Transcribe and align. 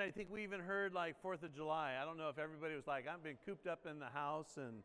I 0.00 0.10
think 0.10 0.28
we 0.30 0.44
even 0.44 0.60
heard 0.60 0.94
like 0.94 1.20
Fourth 1.20 1.42
of 1.42 1.52
July. 1.52 1.94
I 2.00 2.04
don't 2.04 2.16
know 2.16 2.28
if 2.28 2.38
everybody 2.38 2.74
was 2.76 2.86
like, 2.86 3.06
I've 3.08 3.22
been 3.22 3.38
cooped 3.44 3.66
up 3.66 3.86
in 3.90 3.98
the 3.98 4.06
house 4.06 4.56
and 4.56 4.82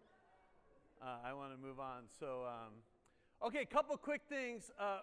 uh, 1.01 1.17
I 1.24 1.33
want 1.33 1.51
to 1.51 1.58
move 1.58 1.79
on. 1.79 2.04
So, 2.20 2.46
um, 2.47 2.73
okay, 3.46 3.62
a 3.62 3.65
couple 3.65 3.96
quick 3.97 4.21
things. 4.28 4.71
Uh, 4.79 4.99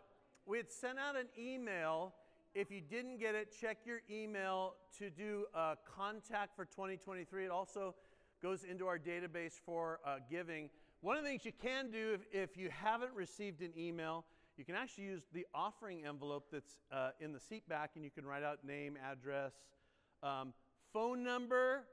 we 0.46 0.56
had 0.56 0.70
sent 0.70 0.98
out 0.98 1.16
an 1.16 1.26
email. 1.38 2.12
If 2.54 2.72
you 2.72 2.80
didn't 2.80 3.18
get 3.20 3.36
it, 3.36 3.54
check 3.60 3.78
your 3.84 4.00
email 4.10 4.74
to 4.98 5.10
do 5.10 5.44
a 5.54 5.76
contact 5.96 6.56
for 6.56 6.64
2023. 6.64 7.44
It 7.44 7.50
also 7.50 7.94
goes 8.42 8.64
into 8.64 8.88
our 8.88 8.98
database 8.98 9.60
for 9.64 10.00
uh, 10.04 10.16
giving. 10.28 10.70
One 11.02 11.16
of 11.16 11.22
the 11.22 11.28
things 11.30 11.44
you 11.44 11.52
can 11.52 11.92
do 11.92 12.14
if, 12.14 12.50
if 12.50 12.56
you 12.56 12.68
haven't 12.70 13.12
received 13.14 13.62
an 13.62 13.72
email, 13.78 14.24
you 14.56 14.64
can 14.64 14.74
actually 14.74 15.04
use 15.04 15.22
the 15.32 15.46
offering 15.54 16.04
envelope 16.04 16.48
that's 16.50 16.78
uh, 16.92 17.10
in 17.20 17.32
the 17.32 17.40
seat 17.40 17.68
back 17.68 17.92
and 17.94 18.04
you 18.04 18.10
can 18.10 18.26
write 18.26 18.42
out 18.42 18.64
name, 18.64 18.98
address, 19.10 19.52
um, 20.22 20.52
phone 20.92 21.22
number, 21.24 21.84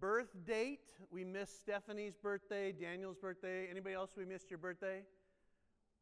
birth 0.00 0.30
date. 0.46 0.92
We 1.10 1.24
missed 1.24 1.60
Stephanie's 1.60 2.16
birthday, 2.16 2.72
Daniel's 2.72 3.16
birthday. 3.16 3.66
Anybody 3.70 3.94
else 3.94 4.10
we 4.16 4.24
missed 4.24 4.50
your 4.50 4.58
birthday? 4.58 5.02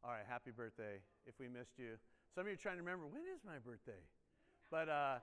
All 0.03 0.11
right, 0.11 0.25
happy 0.27 0.51
birthday 0.51 0.99
if 1.25 1.39
we 1.39 1.47
missed 1.47 1.77
you. 1.77 1.91
Some 2.33 2.41
of 2.41 2.47
you 2.47 2.53
are 2.53 2.57
trying 2.57 2.77
to 2.77 2.83
remember, 2.83 3.05
when 3.05 3.21
is 3.33 3.41
my 3.45 3.59
birthday? 3.59 3.99
But 4.69 4.89
uh, 4.89 5.15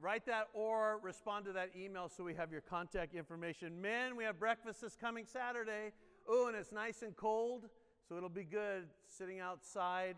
write 0.00 0.26
that 0.26 0.48
or 0.54 1.00
respond 1.02 1.46
to 1.46 1.52
that 1.52 1.70
email 1.76 2.08
so 2.08 2.24
we 2.24 2.34
have 2.34 2.52
your 2.52 2.60
contact 2.60 3.14
information. 3.14 3.80
Men, 3.80 4.16
we 4.16 4.24
have 4.24 4.38
breakfast 4.38 4.82
this 4.82 4.96
coming 4.96 5.26
Saturday. 5.26 5.92
Oh, 6.28 6.48
and 6.48 6.56
it's 6.56 6.72
nice 6.72 7.02
and 7.02 7.16
cold. 7.16 7.68
So 8.08 8.16
it'll 8.16 8.28
be 8.28 8.44
good 8.44 8.88
sitting 9.08 9.40
outside. 9.40 10.16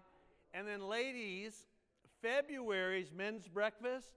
And 0.52 0.66
then, 0.66 0.86
ladies, 0.86 1.66
February's 2.22 3.11
men's 3.14 3.48
breakfast, 3.48 4.11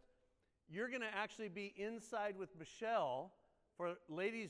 you're 0.70 0.89
going 0.89 1.02
to 1.02 1.16
actually 1.16 1.49
be 1.49 1.73
inside 1.77 2.35
with 2.38 2.49
Michelle 2.57 3.31
for 3.77 3.94
ladies, 4.09 4.49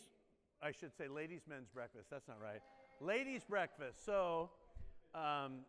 I 0.62 0.72
should 0.72 0.96
say 0.98 1.08
ladies' 1.08 1.42
men's 1.48 1.70
breakfast. 1.70 2.08
That's 2.10 2.28
not 2.28 2.38
right. 2.42 2.62
Ladies' 3.00 3.44
breakfast. 3.44 4.06
So, 4.06 4.50
um, 5.14 5.60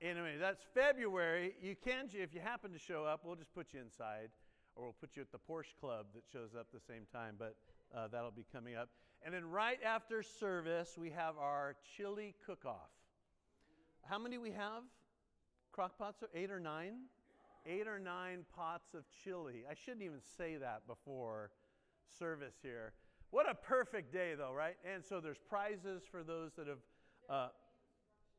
anyway, 0.00 0.36
that's 0.38 0.62
February. 0.74 1.54
You 1.60 1.74
can, 1.74 2.08
if 2.12 2.34
you 2.34 2.40
happen 2.40 2.72
to 2.72 2.78
show 2.78 3.04
up, 3.04 3.22
we'll 3.24 3.36
just 3.36 3.54
put 3.54 3.72
you 3.72 3.80
inside, 3.80 4.28
or 4.76 4.84
we'll 4.84 4.96
put 5.00 5.16
you 5.16 5.22
at 5.22 5.32
the 5.32 5.38
Porsche 5.38 5.74
Club 5.80 6.06
that 6.14 6.22
shows 6.32 6.50
up 6.58 6.68
the 6.72 6.80
same 6.80 7.02
time. 7.12 7.34
But 7.38 7.56
uh, 7.96 8.08
that'll 8.08 8.30
be 8.30 8.46
coming 8.52 8.76
up. 8.76 8.90
And 9.24 9.34
then 9.34 9.44
right 9.44 9.78
after 9.84 10.22
service, 10.22 10.96
we 10.98 11.10
have 11.10 11.36
our 11.38 11.74
chili 11.96 12.34
cook 12.44 12.64
off. 12.64 12.90
How 14.04 14.18
many 14.18 14.38
we 14.38 14.52
have? 14.52 14.82
Crock 15.72 15.98
pots? 15.98 16.22
Eight 16.34 16.50
or 16.50 16.60
nine? 16.60 16.94
Eight 17.66 17.88
or 17.88 17.98
nine 17.98 18.44
pots 18.54 18.94
of 18.94 19.04
chili. 19.24 19.64
I 19.68 19.74
shouldn't 19.74 20.02
even 20.02 20.20
say 20.38 20.56
that 20.56 20.86
before 20.86 21.50
service 22.18 22.54
here. 22.62 22.92
What 23.30 23.50
a 23.50 23.54
perfect 23.54 24.12
day, 24.12 24.34
though, 24.36 24.52
right? 24.52 24.76
And 24.84 25.04
so 25.04 25.20
there's 25.20 25.40
prizes 25.48 26.02
for 26.10 26.22
those 26.22 26.52
that 26.54 26.68
have. 26.68 26.78
Uh, 27.28 27.48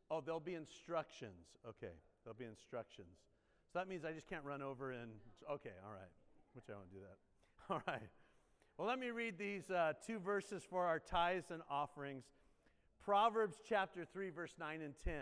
oh, 0.10 0.22
there'll 0.22 0.40
be 0.40 0.56
instructions. 0.56 1.58
Okay, 1.68 1.94
there'll 2.24 2.38
be 2.38 2.46
instructions. 2.46 3.18
So 3.74 3.80
that 3.80 3.90
means 3.90 4.06
I 4.06 4.14
just 4.14 4.30
can't 4.30 4.46
run 4.46 4.62
over 4.62 4.92
and. 4.92 5.12
Okay, 5.52 5.74
all 5.86 5.92
right. 5.92 6.12
Which 6.54 6.66
I 6.70 6.74
won't 6.74 6.92
do 6.92 7.00
that. 7.00 7.18
All 7.70 7.82
right. 7.86 8.10
Well, 8.78 8.88
let 8.88 8.98
me 8.98 9.12
read 9.12 9.38
these 9.38 9.70
uh, 9.70 9.94
two 10.06 10.20
verses 10.20 10.64
for 10.68 10.86
our 10.86 11.00
tithes 11.00 11.52
and 11.52 11.62
offerings. 11.70 12.24
Proverbs 13.04 13.58
chapter 13.68 14.06
3, 14.06 14.30
verse 14.32 14.54
9 14.60 14.82
and 14.82 14.94
10 15.04 15.14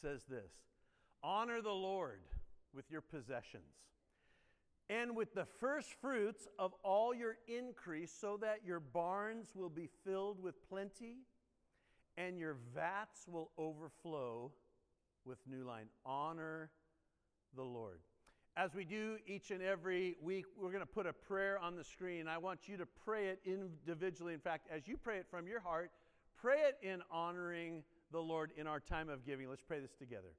says 0.00 0.24
this 0.28 0.52
Honor 1.22 1.62
the 1.62 1.70
Lord 1.70 2.20
with 2.76 2.90
your 2.90 3.00
possessions 3.00 3.64
and 4.88 5.16
with 5.16 5.34
the 5.34 5.46
first 5.58 5.88
fruits 6.00 6.46
of 6.58 6.72
all 6.84 7.12
your 7.12 7.36
increase, 7.48 8.12
so 8.12 8.38
that 8.40 8.60
your 8.64 8.78
barns 8.78 9.48
will 9.54 9.68
be 9.68 9.88
filled 10.04 10.40
with 10.40 10.54
plenty 10.68 11.16
and 12.16 12.38
your 12.38 12.56
vats 12.74 13.26
will 13.26 13.50
overflow 13.58 14.52
with 15.24 15.38
new 15.48 15.64
line. 15.64 15.86
Honor 16.04 16.70
the 17.56 17.64
Lord. 17.64 17.98
As 18.56 18.74
we 18.74 18.84
do 18.84 19.16
each 19.26 19.50
and 19.50 19.60
every 19.60 20.16
week, 20.22 20.46
we're 20.56 20.70
going 20.70 20.80
to 20.80 20.86
put 20.86 21.06
a 21.06 21.12
prayer 21.12 21.58
on 21.58 21.76
the 21.76 21.84
screen. 21.84 22.26
I 22.28 22.38
want 22.38 22.68
you 22.68 22.76
to 22.78 22.86
pray 23.04 23.26
it 23.26 23.40
individually. 23.44 24.32
In 24.32 24.40
fact, 24.40 24.68
as 24.74 24.86
you 24.86 24.96
pray 24.96 25.18
it 25.18 25.26
from 25.30 25.46
your 25.46 25.60
heart, 25.60 25.90
pray 26.40 26.60
it 26.60 26.78
in 26.80 27.02
honoring 27.10 27.82
the 28.12 28.20
Lord 28.20 28.52
in 28.56 28.66
our 28.66 28.80
time 28.80 29.10
of 29.10 29.26
giving. 29.26 29.50
Let's 29.50 29.62
pray 29.62 29.80
this 29.80 29.92
together. 29.98 30.32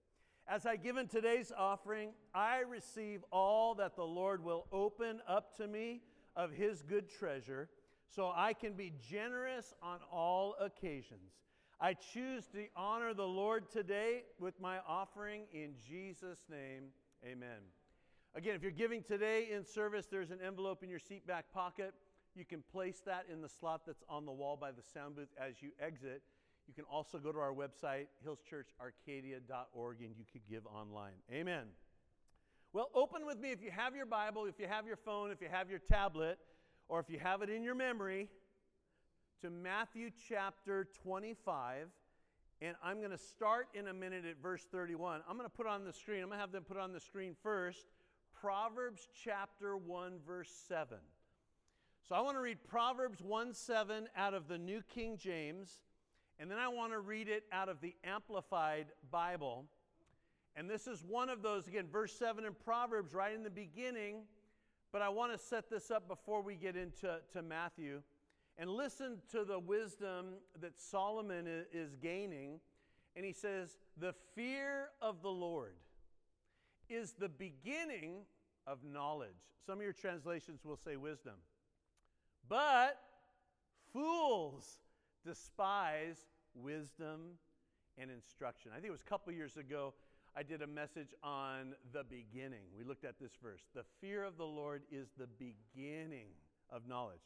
As 0.50 0.66
I 0.66 0.78
give 0.78 0.96
in 0.96 1.08
today's 1.08 1.52
offering, 1.56 2.12
I 2.34 2.60
receive 2.60 3.22
all 3.32 3.76
that 3.76 3.98
the 3.98 4.06
Lord 4.06 4.42
will 4.42 4.66
open 4.72 5.20
up 5.28 5.58
to 5.58 5.68
me 5.68 6.04
of 6.38 6.52
His 6.52 6.82
good 6.84 7.10
treasure 7.10 7.68
so 8.08 8.32
I 8.34 8.54
can 8.54 8.72
be 8.72 8.94
generous 9.10 9.74
on 9.84 10.00
all 10.10 10.56
occasions. 10.62 11.34
I 11.82 11.96
choose 11.96 12.48
to 12.54 12.66
honor 12.78 13.14
the 13.14 13.28
Lord 13.28 13.70
today 13.70 14.24
with 14.40 14.60
my 14.62 14.78
offering 14.88 15.44
in 15.52 15.74
Jesus' 15.86 16.46
name. 16.50 16.86
Amen. 17.26 17.60
Again, 18.34 18.56
if 18.56 18.62
you're 18.62 18.72
giving 18.72 19.04
today 19.04 19.50
in 19.52 19.66
service, 19.66 20.08
there's 20.10 20.32
an 20.32 20.40
envelope 20.46 20.82
in 20.82 20.90
your 20.90 21.00
seat 21.00 21.28
back 21.28 21.52
pocket. 21.54 21.94
You 22.36 22.46
can 22.46 22.64
place 22.72 23.02
that 23.06 23.26
in 23.30 23.42
the 23.42 23.50
slot 23.50 23.82
that's 23.86 24.04
on 24.08 24.26
the 24.26 24.32
wall 24.32 24.56
by 24.56 24.72
the 24.72 24.82
sound 24.94 25.18
booth 25.18 25.34
as 25.38 25.62
you 25.62 25.72
exit. 25.78 26.22
You 26.68 26.74
can 26.74 26.84
also 26.86 27.18
go 27.18 27.32
to 27.32 27.40
our 27.40 27.54
website, 27.54 28.08
hillschurcharcadia.org, 28.26 30.02
and 30.02 30.16
you 30.18 30.26
could 30.32 30.42
give 30.50 30.66
online. 30.68 31.14
Amen. 31.32 31.64
Well, 32.74 32.90
open 32.94 33.26
with 33.26 33.40
me 33.40 33.52
if 33.52 33.64
you 33.64 33.72
have 33.72 33.96
your 33.96 34.06
Bible, 34.06 34.46
if 34.46 34.60
you 34.60 34.68
have 34.68 34.86
your 34.86 34.98
phone, 34.98 35.32
if 35.32 35.42
you 35.42 35.48
have 35.50 35.70
your 35.70 35.80
tablet, 35.80 36.38
or 36.90 37.00
if 37.00 37.10
you 37.10 37.20
have 37.20 37.42
it 37.42 37.50
in 37.50 37.64
your 37.64 37.76
memory, 37.76 38.28
to 39.42 39.50
Matthew 39.50 40.10
chapter 40.28 40.88
25. 41.04 41.88
And 42.62 42.76
I'm 42.84 42.98
going 42.98 43.12
to 43.12 43.18
start 43.18 43.68
in 43.74 43.88
a 43.88 43.94
minute 43.94 44.26
at 44.26 44.42
verse 44.42 44.66
31. 44.72 45.22
I'm 45.30 45.38
going 45.38 45.50
to 45.50 45.56
put 45.56 45.68
on 45.68 45.86
the 45.86 45.94
screen, 45.94 46.22
I'm 46.22 46.30
going 46.30 46.38
to 46.38 46.42
have 46.42 46.52
them 46.52 46.64
put 46.64 46.78
on 46.78 46.92
the 46.92 47.00
screen 47.00 47.36
first 47.42 47.86
Proverbs 48.42 49.08
chapter 49.24 49.78
1, 49.78 50.20
verse 50.26 50.52
7. 50.68 50.98
So 52.08 52.16
I 52.16 52.22
want 52.22 52.38
to 52.38 52.42
read 52.42 52.58
Proverbs 52.68 53.22
1 53.22 53.54
7 53.54 54.08
out 54.16 54.34
of 54.34 54.48
the 54.48 54.58
New 54.58 54.82
King 54.82 55.18
James, 55.18 55.80
and 56.40 56.52
then 56.52 56.60
I 56.60 56.68
want 56.68 56.92
to 56.92 57.00
read 57.00 57.28
it 57.28 57.44
out 57.52 57.70
of 57.70 57.82
the 57.82 57.96
Amplified 58.04 58.88
Bible. 59.12 59.66
And 60.56 60.70
this 60.70 60.88
is 60.88 61.04
one 61.04 61.30
of 61.30 61.42
those, 61.42 61.68
again, 61.68 61.86
verse 61.92 62.14
7 62.18 62.46
in 62.46 62.54
Proverbs, 62.54 63.14
right 63.14 63.34
in 63.34 63.44
the 63.44 63.50
beginning. 63.50 64.24
But 64.92 65.02
I 65.02 65.10
want 65.10 65.32
to 65.32 65.38
set 65.38 65.70
this 65.70 65.92
up 65.92 66.08
before 66.08 66.42
we 66.42 66.56
get 66.56 66.76
into 66.76 67.20
to 67.34 67.42
Matthew. 67.42 68.02
And 68.58 68.70
listen 68.70 69.18
to 69.32 69.44
the 69.46 69.60
wisdom 69.60 70.36
that 70.62 70.80
Solomon 70.80 71.48
is 71.74 71.96
gaining. 71.96 72.60
And 73.16 73.26
he 73.26 73.34
says, 73.34 73.78
The 73.98 74.14
fear 74.36 74.90
of 75.02 75.22
the 75.22 75.30
Lord 75.30 75.76
is 76.90 77.14
the 77.14 77.30
beginning 77.30 78.22
of 78.66 78.80
knowledge. 78.84 79.30
Some 79.66 79.80
of 79.80 79.84
your 79.84 79.94
translations 79.94 80.64
will 80.64 80.78
say 80.78 80.98
wisdom. 80.98 81.36
But 82.48 83.00
fools 83.92 84.80
despise 85.28 86.18
wisdom 86.56 87.38
and 87.98 88.10
instruction. 88.10 88.72
I 88.72 88.76
think 88.76 88.88
it 88.88 88.92
was 88.92 89.02
a 89.02 89.10
couple 89.10 89.34
years 89.34 89.58
ago, 89.58 89.94
I 90.36 90.44
did 90.44 90.62
a 90.62 90.68
message 90.68 91.10
on 91.22 91.74
the 91.92 92.04
beginning. 92.04 92.64
We 92.78 92.86
looked 92.86 93.04
at 93.04 93.20
this 93.20 93.32
verse. 93.44 93.62
The 93.76 93.84
fear 94.00 94.24
of 94.24 94.38
the 94.38 94.46
Lord 94.46 94.84
is 94.90 95.10
the 95.18 95.28
beginning 95.28 96.28
of 96.70 96.88
knowledge. 96.88 97.20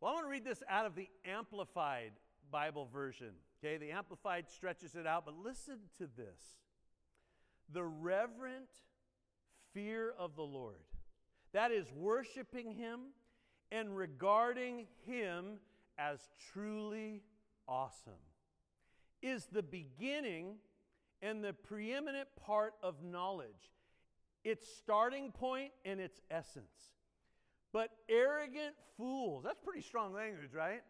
Well, 0.00 0.10
I 0.10 0.14
want 0.14 0.26
to 0.26 0.30
read 0.30 0.44
this 0.44 0.62
out 0.68 0.84
of 0.84 0.94
the 0.94 1.08
Amplified 1.24 2.12
Bible 2.50 2.88
version. 2.92 3.30
Okay, 3.64 3.78
the 3.78 3.92
Amplified 3.92 4.50
stretches 4.50 4.94
it 4.94 5.06
out, 5.06 5.24
but 5.24 5.34
listen 5.42 5.78
to 5.98 6.08
this. 6.16 6.40
The 7.72 7.84
reverent 7.84 8.68
fear 9.72 10.12
of 10.18 10.36
the 10.36 10.42
Lord. 10.42 10.82
That 11.52 11.70
is 11.70 11.86
worshiping 11.94 12.74
Him 12.74 13.00
and 13.72 13.96
regarding 13.96 14.86
Him 15.06 15.60
as 16.00 16.18
truly 16.52 17.22
awesome, 17.68 18.12
is 19.22 19.46
the 19.52 19.62
beginning 19.62 20.56
and 21.22 21.44
the 21.44 21.52
preeminent 21.52 22.28
part 22.44 22.72
of 22.82 23.04
knowledge, 23.04 23.74
its 24.42 24.66
starting 24.78 25.30
point 25.30 25.72
and 25.84 26.00
its 26.00 26.20
essence. 26.30 26.94
But 27.72 27.90
arrogant 28.08 28.74
fools, 28.96 29.44
that's 29.44 29.60
pretty 29.62 29.82
strong 29.82 30.14
language, 30.14 30.54
right? 30.54 30.80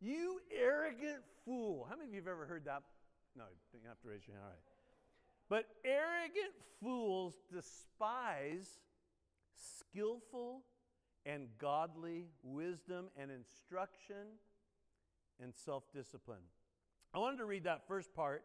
You 0.00 0.40
arrogant 0.54 1.22
fool. 1.44 1.86
How 1.88 1.96
many 1.96 2.08
of 2.08 2.14
you 2.14 2.20
have 2.20 2.28
ever 2.28 2.44
heard 2.44 2.66
that? 2.66 2.82
No, 3.36 3.44
you 3.72 3.88
have 3.88 4.00
to 4.02 4.08
raise 4.08 4.26
your 4.26 4.36
hand. 4.36 4.44
All 4.44 4.50
right. 4.50 4.60
But 5.48 5.66
arrogant 5.84 6.54
fools 6.80 7.34
despise 7.52 8.68
skillful 9.54 10.62
and 11.24 11.46
godly 11.58 12.26
wisdom 12.42 13.06
and 13.16 13.30
instruction 13.30 14.38
and 15.40 15.54
self 15.54 15.84
discipline. 15.92 16.42
I 17.14 17.18
wanted 17.18 17.38
to 17.38 17.44
read 17.44 17.64
that 17.64 17.86
first 17.86 18.14
part 18.14 18.44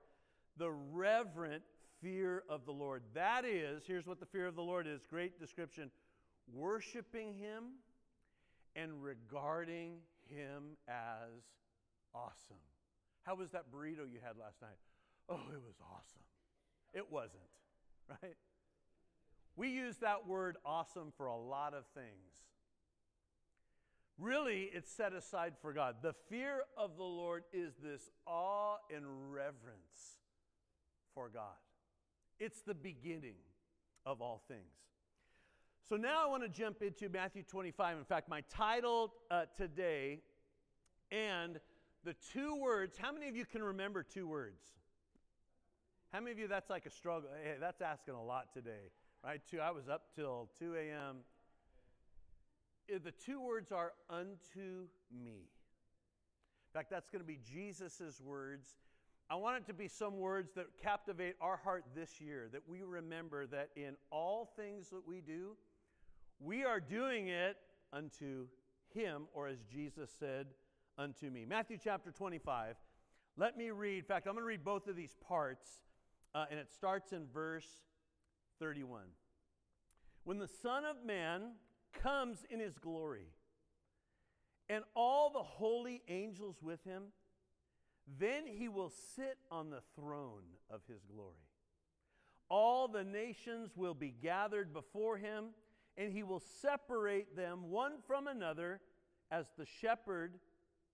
the 0.58 0.72
reverent 0.72 1.64
fear 2.02 2.44
of 2.50 2.66
the 2.66 2.72
Lord. 2.72 3.04
That 3.14 3.46
is, 3.46 3.84
here's 3.86 4.08
what 4.08 4.20
the 4.20 4.26
fear 4.26 4.48
of 4.48 4.56
the 4.56 4.62
Lord 4.62 4.88
is 4.88 5.06
great 5.06 5.40
description 5.40 5.92
worshiping 6.54 7.34
Him 7.34 7.64
and 8.78 9.04
regarding 9.04 9.98
him 10.28 10.78
as 10.88 11.44
awesome. 12.14 12.62
How 13.24 13.36
was 13.36 13.52
that 13.52 13.72
burrito 13.72 14.10
you 14.10 14.20
had 14.24 14.38
last 14.38 14.62
night? 14.62 14.78
Oh, 15.30 15.42
it 15.52 15.62
was 15.66 15.76
awesome. 15.82 16.24
It 16.94 17.12
wasn't, 17.12 17.42
right? 18.24 18.38
We 19.56 19.70
use 19.70 19.98
that 19.98 20.28
word 20.28 20.58
awesome 20.66 21.12
for 21.18 21.26
a 21.26 21.36
lot 21.36 21.74
of 21.74 21.86
things. 21.94 22.06
Really, 24.18 24.70
it's 24.74 24.92
set 24.92 25.14
aside 25.14 25.54
for 25.62 25.74
God. 25.74 25.98
The 26.02 26.14
fear 26.30 26.62
of 26.76 26.98
the 26.98 27.04
Lord 27.04 27.44
is 27.54 27.74
this 27.84 28.10
awe 28.26 28.78
and 28.94 29.06
reverence 29.32 30.18
for 31.14 31.30
God. 31.30 31.44
It's 32.40 32.62
the 32.62 32.74
beginning 32.74 33.36
of 34.06 34.22
all 34.22 34.42
things. 34.48 34.62
So 35.88 35.96
now 35.96 36.26
I 36.26 36.30
want 36.30 36.44
to 36.44 36.50
jump 36.50 36.82
into 36.82 37.10
Matthew 37.10 37.44
25. 37.44 37.98
In 37.98 38.04
fact, 38.04 38.28
my 38.28 38.42
title 38.50 39.14
uh, 39.30 39.46
today 39.56 40.20
and 41.12 41.60
the 42.04 42.16
two 42.34 42.56
words, 42.56 42.98
how 42.98 43.12
many 43.12 43.30
of 43.30 43.36
you 43.36 43.46
can 43.46 43.64
remember 43.64 44.04
two 44.04 44.28
words? 44.28 44.64
How 46.12 46.20
many 46.20 46.32
of 46.32 46.40
you 46.40 46.48
that's 46.48 46.70
like 46.70 46.86
a 46.86 46.90
struggle? 46.90 47.30
Hey, 47.44 47.56
that's 47.60 47.82
asking 47.82 48.16
a 48.16 48.24
lot 48.24 48.54
today, 48.54 48.92
right? 49.24 49.42
Two, 49.50 49.60
I 49.60 49.72
was 49.72 49.88
up 49.88 50.04
till 50.16 50.50
2 50.60 50.76
a.m. 50.76 51.18
The 52.88 53.12
two 53.12 53.42
words 53.42 53.72
are 53.72 53.94
unto 54.10 54.88
me. 55.12 55.50
In 56.68 56.74
fact, 56.74 56.90
that's 56.90 57.10
going 57.10 57.22
to 57.22 57.28
be 57.28 57.40
Jesus' 57.52 58.22
words. 58.24 58.78
I 59.30 59.36
want 59.36 59.58
it 59.58 59.68
to 59.68 59.74
be 59.74 59.88
some 59.88 60.20
words 60.20 60.52
that 60.56 60.68
captivate 60.82 61.36
our 61.42 61.58
heart 61.58 61.84
this 61.94 62.22
year, 62.22 62.48
that 62.54 62.62
we 62.68 62.84
remember 62.84 63.46
that 63.48 63.70
in 63.76 63.96
all 64.10 64.54
things 64.56 64.90
that 64.90 65.06
we 65.06 65.20
do, 65.20 65.58
we 66.40 66.64
are 66.64 66.80
doing 66.80 67.28
it 67.28 67.58
unto 67.92 68.48
Him, 68.94 69.24
or 69.34 69.48
as 69.48 69.58
Jesus 69.64 70.10
said, 70.18 70.48
unto 70.98 71.30
me. 71.30 71.46
Matthew 71.46 71.78
chapter 71.84 72.12
25. 72.12 72.76
Let 73.38 73.58
me 73.58 73.70
read. 73.70 74.00
In 74.00 74.04
fact, 74.04 74.28
I'm 74.28 74.34
going 74.34 74.44
to 74.44 74.48
read 74.48 74.64
both 74.64 74.88
of 74.88 74.96
these 74.96 75.16
parts, 75.28 75.68
uh, 76.34 76.46
and 76.50 76.60
it 76.60 76.72
starts 76.72 77.12
in 77.12 77.26
verse 77.34 77.68
31. 78.60 79.02
When 80.24 80.40
the 80.40 80.48
Son 80.48 80.84
of 80.86 81.06
Man 81.06 81.52
comes 82.02 82.46
in 82.50 82.60
his 82.60 82.78
glory, 82.78 83.34
and 84.70 84.84
all 84.96 85.30
the 85.30 85.44
holy 85.44 86.02
angels 86.08 86.58
with 86.62 86.84
him, 86.84 87.04
then 88.20 88.46
he 88.46 88.68
will 88.68 88.92
sit 89.16 89.38
on 89.52 89.70
the 89.70 89.82
throne 89.96 90.44
of 90.70 90.82
his 90.88 91.04
glory. 91.04 91.36
All 92.50 92.88
the 92.88 93.04
nations 93.04 93.72
will 93.76 93.94
be 93.94 94.14
gathered 94.22 94.74
before 94.74 95.18
him, 95.18 95.48
and 95.98 96.14
he 96.14 96.24
will 96.24 96.42
separate 96.62 97.36
them 97.36 97.70
one 97.70 97.94
from 98.06 98.28
another 98.28 98.80
as 99.30 99.48
the 99.58 99.66
shepherd 99.66 100.40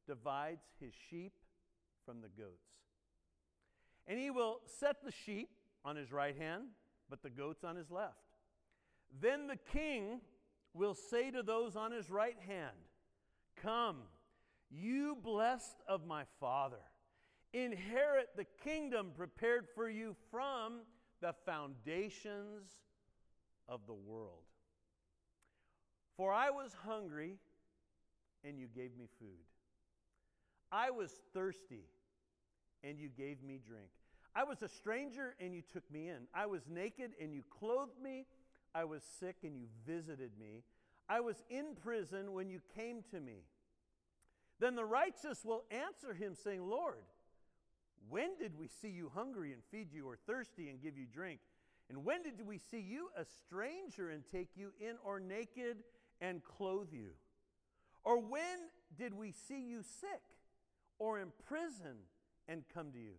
divides 0.07 0.63
his 0.80 0.94
sheep 1.10 1.34
from 2.06 2.22
the 2.22 2.30
goats. 2.30 2.72
And 4.07 4.19
he 4.19 4.31
will 4.31 4.62
set 4.80 5.04
the 5.04 5.12
sheep 5.12 5.50
on 5.86 5.96
his 5.96 6.12
right 6.12 6.36
hand, 6.36 6.63
but 7.10 7.22
the 7.22 7.30
goats 7.30 7.63
on 7.63 7.75
his 7.75 7.92
left. 7.92 8.18
Then 9.22 9.48
the 9.48 9.60
king 9.72 10.22
will 10.74 10.94
say 10.94 11.31
to 11.31 11.44
those 11.44 11.75
on 11.75 11.92
his 11.92 12.10
right 12.10 12.38
hand, 12.48 12.75
Come, 13.62 13.98
you 14.70 15.18
blessed 15.22 15.81
of 15.88 16.06
my 16.06 16.24
Father, 16.40 16.81
inherit 17.54 18.30
the 18.36 18.46
kingdom 18.64 19.12
prepared 19.16 19.68
for 19.75 19.88
you 19.90 20.16
from 20.31 20.81
the 21.22 21.34
foundations 21.46 22.70
of 23.70 23.81
the 23.88 23.94
world. 23.94 24.44
For 26.18 26.34
I 26.34 26.50
was 26.50 26.75
hungry, 26.86 27.38
and 28.44 28.60
you 28.60 28.68
gave 28.68 28.96
me 28.98 29.08
food. 29.20 29.46
I 30.72 30.92
was 30.92 31.12
thirsty, 31.34 31.86
and 32.84 33.00
you 33.00 33.10
gave 33.10 33.44
me 33.44 33.60
drink. 33.66 33.90
I 34.36 34.44
was 34.44 34.62
a 34.64 34.68
stranger, 34.68 35.36
and 35.40 35.54
you 35.54 35.62
took 35.72 35.90
me 35.92 36.10
in. 36.10 36.28
I 36.34 36.48
was 36.48 36.64
naked, 36.68 37.12
and 37.22 37.34
you 37.34 37.44
clothed 37.60 38.02
me. 38.02 38.25
I 38.75 38.86
was 38.86 39.04
sick, 39.20 39.38
and 39.44 39.58
you 39.58 39.68
visited 39.86 40.31
me. 40.40 40.64
I 41.10 41.20
was 41.20 41.44
in 41.50 41.75
prison 41.81 42.34
when 42.34 42.50
you 42.50 42.62
came 42.75 43.04
to 43.12 43.20
me. 43.20 43.44
Then 44.60 44.75
the 44.75 44.86
righteous 44.86 45.44
will 45.44 45.64
answer 45.72 46.14
him, 46.14 46.36
saying, 46.36 46.68
Lord, 46.68 47.04
when 48.10 48.38
did 48.38 48.58
we 48.58 48.68
see 48.68 48.90
you 48.90 49.12
hungry 49.14 49.54
and 49.54 49.62
feed 49.72 49.92
you, 49.92 50.08
or 50.08 50.16
thirsty 50.16 50.70
and 50.70 50.81
give 50.81 50.98
you 50.98 51.06
drink? 51.06 51.40
And 51.90 52.06
when 52.06 52.24
did 52.24 52.46
we 52.46 52.58
see 52.58 52.80
you 52.80 53.10
a 53.18 53.25
stranger 53.25 54.10
and 54.10 54.24
take 54.31 54.50
you 54.56 54.72
in, 54.80 54.96
or 55.04 55.20
naked 55.20 55.84
and 56.22 56.44
clothe 56.44 56.92
you? 56.92 57.10
Or 58.04 58.20
when 58.20 58.70
did 58.98 59.14
we 59.14 59.31
see 59.31 59.62
you 59.62 59.81
sick? 59.84 60.22
or 61.00 61.20
in 61.20 61.31
prison 61.46 61.98
and 62.48 62.64
come 62.74 62.92
to 62.92 63.00
you? 63.00 63.16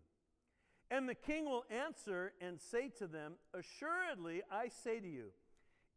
And 0.90 1.08
the 1.08 1.14
king 1.14 1.44
will 1.44 1.64
answer 1.70 2.32
and 2.40 2.60
say 2.60 2.90
to 2.98 3.06
them, 3.06 3.34
Assuredly, 3.52 4.42
I 4.50 4.68
say 4.68 5.00
to 5.00 5.08
you, 5.08 5.26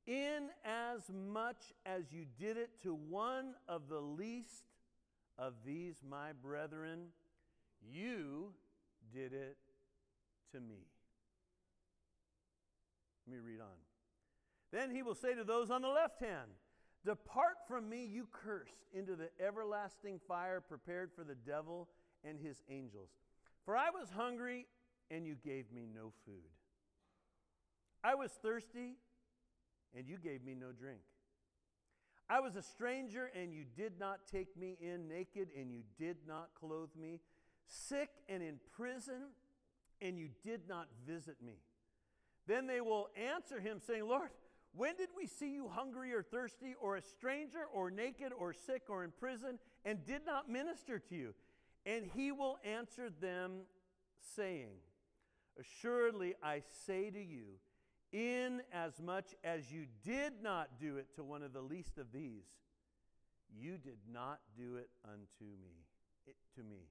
in 0.08 0.50
as 0.64 1.02
much 1.14 1.74
as 1.86 2.12
you 2.12 2.26
did 2.40 2.58
it 2.58 2.70
to 2.84 2.96
one 2.96 3.54
of 3.68 3.90
the 3.90 4.00
least 4.00 4.64
of 5.38 5.54
these 5.66 5.98
my 6.10 6.32
brethren, 6.42 7.08
you 7.92 8.54
did 9.14 9.34
it 9.34 9.58
to 10.54 10.60
me. 10.60 10.88
Let 13.28 13.36
me 13.36 13.40
read 13.40 13.60
on. 13.60 13.68
Then 14.72 14.90
he 14.90 15.04
will 15.04 15.16
say 15.16 15.36
to 15.36 15.44
those 15.44 15.70
on 15.70 15.82
the 15.82 15.90
left 15.90 16.22
hand, 16.22 16.52
Depart 17.06 17.58
from 17.68 17.88
me, 17.88 18.06
you 18.06 18.28
cursed, 18.32 18.86
into 18.94 19.16
the 19.16 19.30
everlasting 19.40 20.20
fire 20.28 20.60
prepared 20.60 21.12
for 21.14 21.24
the 21.24 21.36
devil 21.36 21.88
and 22.24 22.40
his 22.40 22.64
angels. 22.70 23.10
For 23.64 23.78
I 23.78 23.90
was 23.90 24.10
hungry, 24.10 24.66
and 25.12 25.26
you 25.26 25.36
gave 25.36 25.72
me 25.72 25.88
no 25.94 26.12
food. 26.26 26.50
I 28.04 28.16
was 28.16 28.32
thirsty, 28.42 28.96
and 29.98 30.08
you 30.08 30.18
gave 30.18 30.44
me 30.44 30.54
no 30.54 30.68
drink. 30.72 31.00
I 32.30 32.40
was 32.40 32.56
a 32.56 32.62
stranger, 32.62 33.32
and 33.34 33.54
you 33.54 33.64
did 33.76 33.94
not 34.00 34.20
take 34.30 34.56
me 34.58 34.78
in, 34.82 35.08
naked, 35.08 35.48
and 35.58 35.72
you 35.72 35.82
did 35.98 36.18
not 36.28 36.50
clothe 36.60 36.90
me, 37.00 37.22
sick 37.66 38.10
and 38.28 38.44
in 38.44 38.60
prison, 38.76 39.30
and 40.02 40.20
you 40.20 40.30
did 40.44 40.62
not 40.68 40.88
visit 41.08 41.38
me. 41.44 41.56
Then 42.46 42.68
they 42.68 42.82
will 42.82 43.10
answer 43.16 43.60
him, 43.60 43.80
saying, 43.86 44.08
Lord, 44.08 44.30
when 44.76 44.96
did 44.98 45.10
we 45.18 45.26
see 45.26 45.54
you 45.54 45.70
hungry 45.74 46.14
or 46.14 46.22
thirsty, 46.22 46.76
or 46.80 46.98
a 46.98 47.02
stranger, 47.02 47.66
or 47.74 47.90
naked, 47.90 48.34
or 48.38 48.54
sick, 48.54 48.84
or 48.90 49.04
in 49.04 49.12
prison, 49.12 49.58
and 49.86 50.06
did 50.06 50.26
not 50.26 50.50
minister 50.50 51.00
to 51.00 51.16
you? 51.16 51.34
And 51.86 52.06
he 52.14 52.32
will 52.34 52.58
answer 52.66 53.10
them, 53.10 53.62
saying, 54.36 54.70
Assuredly 55.60 56.36
I 56.44 56.62
say 56.86 57.10
to 57.10 57.20
you, 57.20 57.46
in 58.12 58.62
as 58.72 59.02
much 59.02 59.36
as 59.44 59.72
you 59.72 59.86
did 60.04 60.34
not 60.42 60.80
do 60.80 60.98
it 60.98 61.14
to 61.16 61.24
one 61.24 61.44
of 61.44 61.54
the 61.54 61.62
least 61.62 61.98
of 61.98 62.12
these, 62.12 62.46
you 63.50 63.78
did 63.78 64.00
not 64.12 64.40
do 64.58 64.76
it 64.76 64.90
unto 65.06 65.46
me, 65.62 65.86
it, 66.26 66.36
to 66.56 66.64
me. 66.64 66.88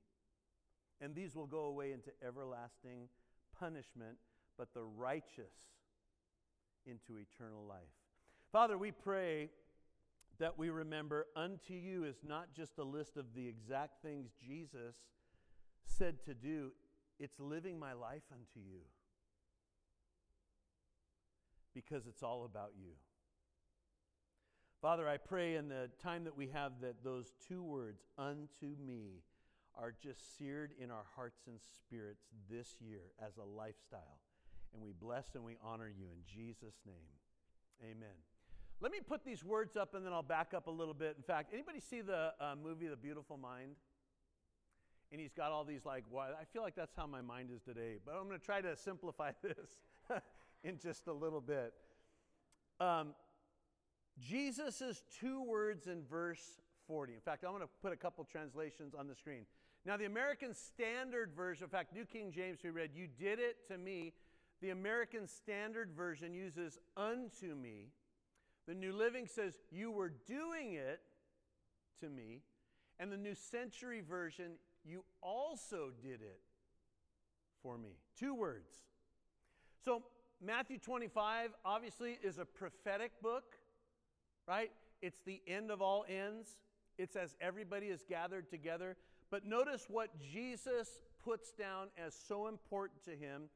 And 1.01 1.15
these 1.15 1.37
will 1.37 1.47
go 1.47 1.65
away 1.65 1.93
into 1.93 2.11
everlasting 2.27 3.09
punishment, 3.59 4.17
but 4.57 4.73
the 4.73 4.85
righteous 4.85 5.55
into 6.87 7.19
eternal 7.19 7.65
life. 7.67 7.81
Father, 8.53 8.79
we 8.79 8.93
pray 8.93 9.51
that 10.39 10.59
we 10.59 10.71
remember 10.71 11.27
unto 11.35 11.75
you 11.75 12.05
is 12.05 12.17
not 12.27 12.55
just 12.55 12.79
a 12.79 12.85
list 12.85 13.17
of 13.17 13.35
the 13.35 13.47
exact 13.47 14.03
things 14.03 14.31
Jesus 14.39 14.95
said 15.85 16.23
to 16.25 16.35
do, 16.35 16.73
it's 17.19 17.41
living 17.41 17.79
my 17.79 17.93
life 17.93 18.23
unto 18.33 18.67
you. 18.67 18.81
Because 21.77 22.07
it's 22.07 22.23
all 22.23 22.47
about 22.47 22.71
you. 22.75 22.93
Father, 24.81 25.07
I 25.07 25.19
pray 25.19 25.57
in 25.57 25.69
the 25.69 25.91
time 26.03 26.25
that 26.25 26.35
we 26.35 26.49
have 26.49 26.81
that 26.81 27.05
those 27.05 27.35
two 27.47 27.63
words, 27.63 28.07
unto 28.17 28.77
me, 28.83 29.21
are 29.75 29.93
just 30.03 30.39
seared 30.39 30.73
in 30.83 30.91
our 30.91 31.05
hearts 31.15 31.43
and 31.47 31.59
spirits 31.61 32.25
this 32.51 32.77
year 32.81 33.13
as 33.21 33.37
a 33.37 33.45
lifestyle. 33.45 34.21
And 34.73 34.83
we 34.83 34.93
bless 34.99 35.35
and 35.35 35.45
we 35.45 35.59
honor 35.63 35.89
you 35.89 36.07
in 36.07 36.21
Jesus' 36.25 36.81
name. 36.87 36.95
Amen. 37.85 38.17
Let 38.81 38.91
me 38.91 39.01
put 39.07 39.23
these 39.23 39.45
words 39.45 39.77
up 39.77 39.95
and 39.95 40.05
then 40.05 40.15
I'll 40.15 40.23
back 40.23 40.55
up 40.55 40.67
a 40.67 40.71
little 40.71 40.95
bit. 40.95 41.15
In 41.19 41.23
fact, 41.23 41.53
anybody 41.53 41.81
see 41.81 42.01
the 42.01 42.33
uh, 42.41 42.55
movie 42.63 42.87
The 42.87 42.97
Beautiful 42.97 43.37
Mind? 43.37 43.73
And 45.13 45.21
he's 45.21 45.35
got 45.35 45.53
all 45.53 45.65
these 45.65 45.85
like, 45.85 46.05
I 46.17 46.45
feel 46.55 46.63
like 46.63 46.75
that's 46.75 46.97
how 46.97 47.07
my 47.07 47.21
mind 47.21 47.51
is 47.55 47.61
today. 47.63 47.99
But 48.03 48.15
I'm 48.15 48.29
going 48.29 48.41
to 48.41 48.45
try 48.45 48.63
to 48.63 48.77
simplify 48.77 49.33
this 49.43 49.69
in 50.65 50.79
just 50.79 51.07
a 51.07 51.13
little 51.13 51.41
bit. 51.41 51.73
Um, 52.81 53.15
Jesus' 54.19 55.03
two 55.21 55.43
words 55.43 55.87
in 55.87 56.03
verse 56.05 56.61
40. 56.87 57.15
In 57.15 57.21
fact, 57.21 57.45
I'm 57.45 57.51
going 57.51 57.63
to 57.63 57.69
put 57.83 57.93
a 57.93 57.97
couple 57.97 58.25
translations 58.25 58.95
on 58.95 59.07
the 59.07 59.15
screen. 59.15 59.45
Now, 59.85 59.97
the 59.97 60.07
American 60.07 60.55
Standard 60.55 61.33
Version, 61.35 61.65
in 61.65 61.71
fact, 61.71 61.95
New 61.95 62.05
King 62.05 62.33
James, 62.33 62.59
we 62.65 62.71
read, 62.71 62.91
You 62.95 63.07
did 63.07 63.39
it 63.39 63.67
to 63.69 63.79
me, 63.79 64.15
the 64.61 64.71
American 64.71 65.29
Standard 65.29 65.91
Version 65.97 66.35
uses 66.35 66.79
unto 66.97 67.55
me. 67.55 67.91
The 68.67 68.75
New 68.75 68.93
Living 68.93 69.27
says, 69.27 69.59
You 69.71 69.91
were 69.91 70.13
doing 70.27 70.75
it 70.75 71.01
to 72.01 72.09
me. 72.09 72.41
And 72.99 73.13
the 73.13 73.17
New 73.17 73.35
Century 73.35 74.01
Version, 74.01 74.53
you 74.85 75.05
also 75.23 75.91
did 76.03 76.23
it 76.23 76.41
for 77.63 77.77
me. 77.77 77.91
Two 78.19 78.35
words. 78.35 78.71
So, 79.85 80.03
Matthew 80.45 80.79
25 80.79 81.51
obviously 81.65 82.19
is 82.23 82.39
a 82.39 82.45
prophetic 82.45 83.13
book, 83.23 83.55
right? 84.47 84.71
It's 85.01 85.21
the 85.25 85.41
end 85.47 85.71
of 85.71 85.81
all 85.81 86.05
ends. 86.09 86.49
It's 86.99 87.17
as 87.17 87.35
everybody 87.41 87.87
is 87.87 88.05
gathered 88.09 88.51
together. 88.51 88.97
But 89.31 89.47
notice 89.47 89.87
what 89.89 90.11
Jesus 90.21 90.89
puts 91.25 91.53
down 91.53 91.89
as 91.97 92.15
so 92.15 92.49
important 92.49 93.03
to 93.05 93.13
him 93.13 93.49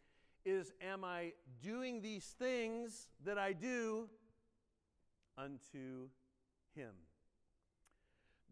is 0.44 0.72
am 0.80 1.04
I 1.04 1.32
doing 1.62 2.00
these 2.00 2.24
things 2.38 3.08
that 3.24 3.38
I 3.38 3.52
do 3.52 4.08
unto 5.36 6.08
him? 6.74 6.92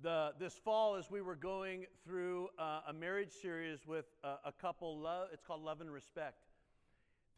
The, 0.01 0.33
this 0.39 0.55
fall, 0.55 0.95
as 0.95 1.11
we 1.11 1.23
were 1.23 1.35
going 1.35 1.87
through 2.05 2.51
uh, 2.59 2.83
a 2.89 2.93
marriage 2.93 3.33
series 3.33 3.87
with 3.87 4.05
a, 4.23 4.35
a 4.47 4.53
couple, 4.53 4.99
love, 4.99 5.29
it's 5.33 5.43
called 5.43 5.63
Love 5.63 5.81
and 5.81 5.91
Respect. 5.91 6.48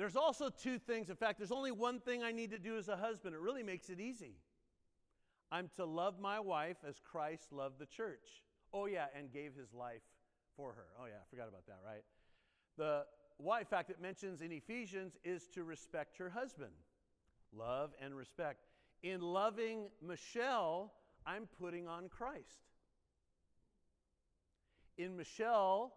There's 0.01 0.17
also 0.17 0.49
two 0.49 0.79
things. 0.79 1.11
In 1.11 1.17
fact, 1.17 1.37
there's 1.37 1.53
only 1.53 1.73
one 1.73 2.01
thing 2.01 2.23
I 2.23 2.33
need 2.33 2.53
to 2.53 2.59
do 2.59 2.79
as 2.79 2.89
a 2.89 2.97
husband. 2.97 3.35
It 3.35 3.41
really 3.43 3.63
makes 3.63 3.91
it 3.91 4.01
easy. 4.01 4.33
I'm 5.53 5.69
to 5.77 5.85
love 5.85 6.19
my 6.19 6.41
wife 6.41 6.79
as 6.89 6.99
Christ 6.99 7.53
loved 7.53 7.79
the 7.79 7.85
church. 7.85 8.43
Oh, 8.73 8.87
yeah, 8.87 9.09
and 9.15 9.31
gave 9.31 9.55
his 9.55 9.75
life 9.75 10.01
for 10.57 10.73
her. 10.73 10.87
Oh, 10.99 11.05
yeah, 11.05 11.17
I 11.21 11.29
forgot 11.29 11.49
about 11.49 11.67
that, 11.67 11.81
right? 11.85 12.03
The 12.79 13.05
wife, 13.39 13.69
fact, 13.69 13.91
it 13.91 14.01
mentions 14.01 14.41
in 14.41 14.53
Ephesians 14.53 15.19
is 15.23 15.47
to 15.49 15.65
respect 15.65 16.17
her 16.17 16.31
husband. 16.31 16.73
Love 17.53 17.91
and 18.03 18.17
respect. 18.17 18.65
In 19.03 19.21
loving 19.21 19.91
Michelle, 20.01 20.95
I'm 21.27 21.47
putting 21.61 21.87
on 21.87 22.09
Christ. 22.09 22.63
In 24.97 25.15
Michelle 25.15 25.93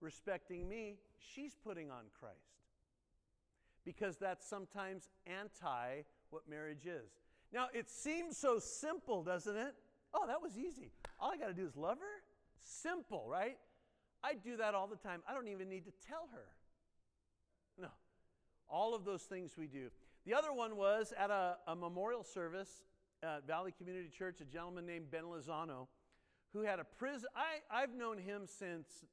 respecting 0.00 0.68
me, 0.68 0.98
she's 1.18 1.56
putting 1.56 1.90
on 1.90 2.04
Christ. 2.20 2.57
Because 3.88 4.18
that's 4.18 4.46
sometimes 4.46 5.08
anti 5.26 6.02
what 6.28 6.42
marriage 6.46 6.84
is. 6.84 7.08
Now, 7.54 7.68
it 7.72 7.88
seems 7.88 8.36
so 8.36 8.58
simple, 8.58 9.22
doesn't 9.22 9.56
it? 9.56 9.74
Oh, 10.12 10.26
that 10.26 10.42
was 10.42 10.58
easy. 10.58 10.92
All 11.18 11.32
I 11.32 11.38
got 11.38 11.46
to 11.46 11.54
do 11.54 11.64
is 11.64 11.74
love 11.74 11.96
her? 11.96 12.22
Simple, 12.60 13.24
right? 13.26 13.56
I 14.22 14.34
do 14.34 14.58
that 14.58 14.74
all 14.74 14.88
the 14.88 14.96
time. 14.96 15.22
I 15.26 15.32
don't 15.32 15.48
even 15.48 15.70
need 15.70 15.86
to 15.86 15.92
tell 16.06 16.28
her. 16.32 16.44
No. 17.80 17.88
All 18.68 18.94
of 18.94 19.06
those 19.06 19.22
things 19.22 19.56
we 19.56 19.66
do. 19.66 19.88
The 20.26 20.34
other 20.34 20.52
one 20.52 20.76
was 20.76 21.14
at 21.18 21.30
a, 21.30 21.56
a 21.66 21.74
memorial 21.74 22.24
service 22.24 22.82
at 23.22 23.46
Valley 23.46 23.72
Community 23.72 24.10
Church, 24.10 24.42
a 24.42 24.44
gentleman 24.44 24.84
named 24.84 25.10
Ben 25.10 25.24
Lozano, 25.24 25.86
who 26.52 26.60
had 26.60 26.78
a 26.78 26.84
prison. 26.84 27.30
I, 27.34 27.82
I've 27.82 27.94
known 27.94 28.18
him 28.18 28.42
since, 28.46 29.06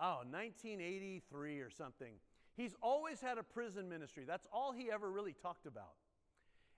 oh, 0.00 0.20
1983 0.30 1.60
or 1.60 1.68
something. 1.68 2.14
He's 2.56 2.74
always 2.80 3.20
had 3.20 3.38
a 3.38 3.42
prison 3.42 3.88
ministry. 3.88 4.24
That's 4.26 4.46
all 4.52 4.72
he 4.72 4.90
ever 4.90 5.10
really 5.10 5.34
talked 5.34 5.66
about. 5.66 5.94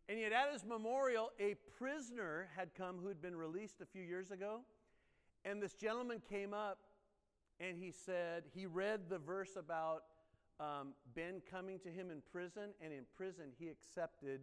And 0.08 0.20
yet, 0.20 0.32
at 0.32 0.52
his 0.52 0.64
memorial, 0.64 1.32
a 1.40 1.56
prisoner 1.78 2.48
had 2.56 2.74
come 2.74 2.98
who 3.00 3.08
had 3.08 3.20
been 3.20 3.36
released 3.36 3.80
a 3.80 3.86
few 3.86 4.02
years 4.02 4.30
ago. 4.30 4.60
And 5.44 5.60
this 5.60 5.74
gentleman 5.74 6.22
came 6.28 6.54
up 6.54 6.78
and 7.58 7.76
he 7.76 7.90
said, 7.90 8.44
he 8.54 8.66
read 8.66 9.08
the 9.08 9.18
verse 9.18 9.56
about 9.56 10.04
um, 10.60 10.94
Ben 11.14 11.42
coming 11.50 11.78
to 11.80 11.88
him 11.88 12.10
in 12.10 12.22
prison, 12.32 12.70
and 12.80 12.92
in 12.92 13.04
prison, 13.16 13.46
he 13.58 13.68
accepted 13.68 14.40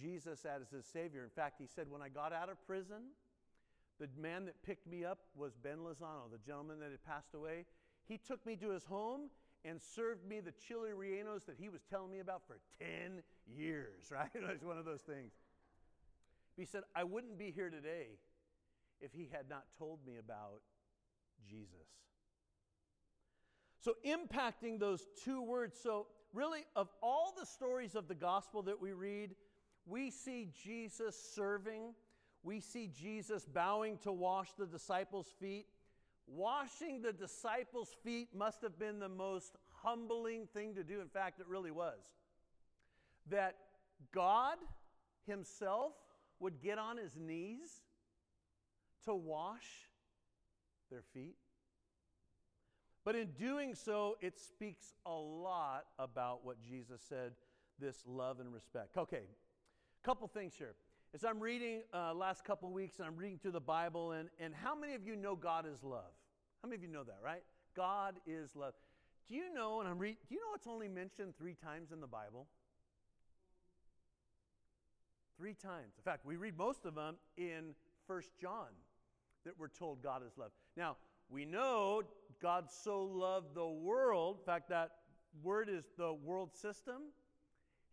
Jesus 0.00 0.44
as 0.44 0.70
his 0.70 0.86
Savior. 0.86 1.22
In 1.22 1.30
fact, 1.30 1.56
he 1.58 1.66
said, 1.66 1.90
When 1.90 2.00
I 2.00 2.08
got 2.08 2.32
out 2.32 2.48
of 2.48 2.64
prison, 2.66 3.12
the 4.00 4.08
man 4.20 4.46
that 4.46 4.62
picked 4.62 4.86
me 4.86 5.04
up 5.04 5.18
was 5.36 5.54
Ben 5.54 5.78
Lozano, 5.78 6.30
the 6.30 6.38
gentleman 6.38 6.80
that 6.80 6.90
had 6.90 7.04
passed 7.04 7.34
away. 7.34 7.66
He 8.08 8.18
took 8.18 8.44
me 8.46 8.56
to 8.56 8.70
his 8.70 8.84
home 8.84 9.28
and 9.64 9.80
served 9.80 10.26
me 10.26 10.40
the 10.40 10.52
chili 10.52 10.90
rellenos 10.90 11.46
that 11.46 11.56
he 11.58 11.68
was 11.68 11.82
telling 11.88 12.10
me 12.10 12.18
about 12.18 12.42
for 12.46 12.58
10 12.80 13.22
years, 13.46 14.04
right? 14.10 14.30
it's 14.34 14.64
one 14.64 14.78
of 14.78 14.84
those 14.84 15.02
things. 15.02 15.32
He 16.56 16.64
said, 16.64 16.82
I 16.94 17.04
wouldn't 17.04 17.38
be 17.38 17.50
here 17.50 17.70
today 17.70 18.18
if 19.00 19.12
he 19.12 19.28
had 19.32 19.48
not 19.48 19.64
told 19.78 20.00
me 20.06 20.18
about 20.18 20.60
Jesus. 21.48 21.88
So, 23.80 23.94
impacting 24.06 24.78
those 24.78 25.06
two 25.24 25.42
words. 25.42 25.76
So, 25.82 26.06
really, 26.32 26.60
of 26.76 26.88
all 27.02 27.34
the 27.36 27.46
stories 27.46 27.94
of 27.96 28.06
the 28.06 28.14
gospel 28.14 28.62
that 28.62 28.80
we 28.80 28.92
read, 28.92 29.34
we 29.86 30.10
see 30.10 30.50
Jesus 30.62 31.16
serving, 31.34 31.94
we 32.44 32.60
see 32.60 32.88
Jesus 32.88 33.44
bowing 33.44 33.98
to 33.98 34.12
wash 34.12 34.50
the 34.56 34.66
disciples' 34.66 35.32
feet. 35.40 35.66
Washing 36.26 37.02
the 37.02 37.12
disciples' 37.12 37.94
feet 38.04 38.28
must 38.34 38.62
have 38.62 38.78
been 38.78 38.98
the 38.98 39.08
most 39.08 39.56
humbling 39.82 40.46
thing 40.46 40.74
to 40.74 40.84
do. 40.84 41.00
In 41.00 41.08
fact, 41.08 41.40
it 41.40 41.46
really 41.46 41.70
was. 41.70 42.00
That 43.30 43.56
God 44.12 44.58
Himself 45.26 45.92
would 46.40 46.60
get 46.60 46.78
on 46.78 46.96
His 46.96 47.16
knees 47.16 47.82
to 49.04 49.14
wash 49.14 49.88
their 50.90 51.02
feet. 51.12 51.36
But 53.04 53.16
in 53.16 53.28
doing 53.32 53.74
so, 53.74 54.16
it 54.20 54.38
speaks 54.38 54.94
a 55.06 55.12
lot 55.12 55.86
about 55.98 56.44
what 56.44 56.62
Jesus 56.62 57.02
said 57.08 57.32
this 57.80 58.04
love 58.06 58.38
and 58.38 58.52
respect. 58.52 58.96
Okay, 58.96 59.22
couple 60.04 60.28
things 60.28 60.54
here. 60.56 60.74
As 61.14 61.24
I'm 61.24 61.40
reading 61.40 61.82
uh, 61.92 62.14
last 62.14 62.42
couple 62.42 62.70
weeks 62.70 62.98
and 62.98 63.06
I'm 63.06 63.16
reading 63.16 63.38
through 63.38 63.50
the 63.50 63.60
Bible, 63.60 64.12
and, 64.12 64.30
and 64.40 64.54
how 64.54 64.74
many 64.74 64.94
of 64.94 65.06
you 65.06 65.14
know 65.14 65.36
God 65.36 65.66
is 65.70 65.82
love? 65.84 66.10
How 66.62 66.68
many 66.70 66.76
of 66.76 66.82
you 66.82 66.88
know 66.88 67.04
that, 67.04 67.18
right? 67.22 67.42
God 67.76 68.14
is 68.26 68.56
love. 68.56 68.72
Do 69.28 69.34
you 69.34 69.52
know, 69.52 69.80
and 69.80 69.88
I'm 69.88 69.98
reading, 69.98 70.16
do 70.26 70.34
you 70.34 70.40
know 70.40 70.54
it's 70.54 70.66
only 70.66 70.88
mentioned 70.88 71.34
three 71.36 71.52
times 71.52 71.92
in 71.92 72.00
the 72.00 72.06
Bible? 72.06 72.46
Three 75.36 75.52
times. 75.52 75.92
In 75.98 76.02
fact, 76.02 76.24
we 76.24 76.36
read 76.36 76.56
most 76.56 76.86
of 76.86 76.94
them 76.94 77.16
in 77.36 77.74
First 78.06 78.30
John 78.40 78.68
that 79.44 79.52
we're 79.58 79.68
told 79.68 80.02
God 80.02 80.22
is 80.26 80.38
love. 80.38 80.52
Now, 80.78 80.96
we 81.28 81.44
know 81.44 82.04
God 82.40 82.70
so 82.70 83.02
loved 83.02 83.54
the 83.54 83.68
world. 83.68 84.38
In 84.38 84.44
fact, 84.46 84.70
that 84.70 84.92
word 85.42 85.68
is 85.68 85.84
the 85.98 86.14
world 86.14 86.56
system. 86.56 87.02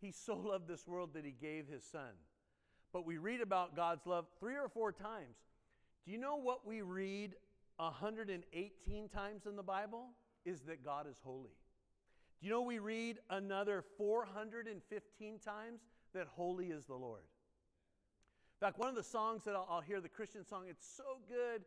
He 0.00 0.10
so 0.10 0.36
loved 0.36 0.68
this 0.68 0.86
world 0.86 1.10
that 1.12 1.26
he 1.26 1.32
gave 1.32 1.68
his 1.68 1.84
son. 1.84 2.12
But 2.92 3.06
we 3.06 3.18
read 3.18 3.40
about 3.40 3.76
God's 3.76 4.06
love 4.06 4.26
three 4.38 4.56
or 4.56 4.68
four 4.68 4.92
times. 4.92 5.36
Do 6.04 6.12
you 6.12 6.18
know 6.18 6.36
what 6.36 6.66
we 6.66 6.82
read 6.82 7.34
118 7.76 9.08
times 9.08 9.46
in 9.46 9.56
the 9.56 9.62
Bible? 9.62 10.08
Is 10.44 10.60
that 10.62 10.84
God 10.84 11.06
is 11.08 11.16
holy. 11.22 11.54
Do 12.40 12.46
you 12.46 12.52
know 12.52 12.62
we 12.62 12.78
read 12.78 13.18
another 13.28 13.84
415 13.98 15.38
times 15.38 15.80
that 16.14 16.26
holy 16.34 16.68
is 16.68 16.86
the 16.86 16.94
Lord? 16.94 17.22
In 18.60 18.66
fact, 18.66 18.78
one 18.78 18.88
of 18.88 18.94
the 18.94 19.02
songs 19.02 19.44
that 19.44 19.54
I'll, 19.54 19.66
I'll 19.70 19.80
hear, 19.80 20.00
the 20.00 20.08
Christian 20.08 20.44
song, 20.44 20.64
it's 20.68 20.86
so 20.86 21.18
good. 21.28 21.62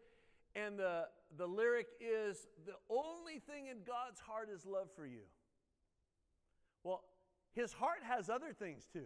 And 0.56 0.78
the, 0.78 1.06
the 1.38 1.48
lyric 1.48 1.88
is 2.00 2.48
the 2.66 2.74
only 2.90 3.40
thing 3.40 3.68
in 3.68 3.78
God's 3.86 4.20
heart 4.20 4.50
is 4.54 4.66
love 4.66 4.90
for 4.96 5.06
you. 5.06 5.22
Well, 6.84 7.04
his 7.54 7.74
heart 7.74 8.00
has 8.04 8.30
other 8.30 8.54
things 8.54 8.88
too. 8.92 9.06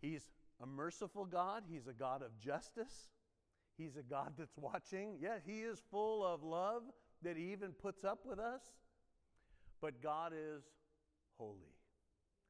He's 0.00 0.26
a 0.62 0.66
merciful 0.66 1.24
God, 1.24 1.64
He's 1.68 1.86
a 1.86 1.92
God 1.92 2.22
of 2.22 2.38
justice, 2.38 3.10
He's 3.76 3.96
a 3.96 4.02
God 4.02 4.34
that's 4.38 4.56
watching. 4.56 5.16
Yeah, 5.20 5.36
He 5.44 5.60
is 5.60 5.82
full 5.90 6.24
of 6.24 6.42
love 6.42 6.82
that 7.22 7.36
He 7.36 7.52
even 7.52 7.72
puts 7.72 8.04
up 8.04 8.20
with 8.24 8.38
us. 8.38 8.62
But 9.80 10.02
God 10.02 10.32
is 10.32 10.62
holy, 11.36 11.74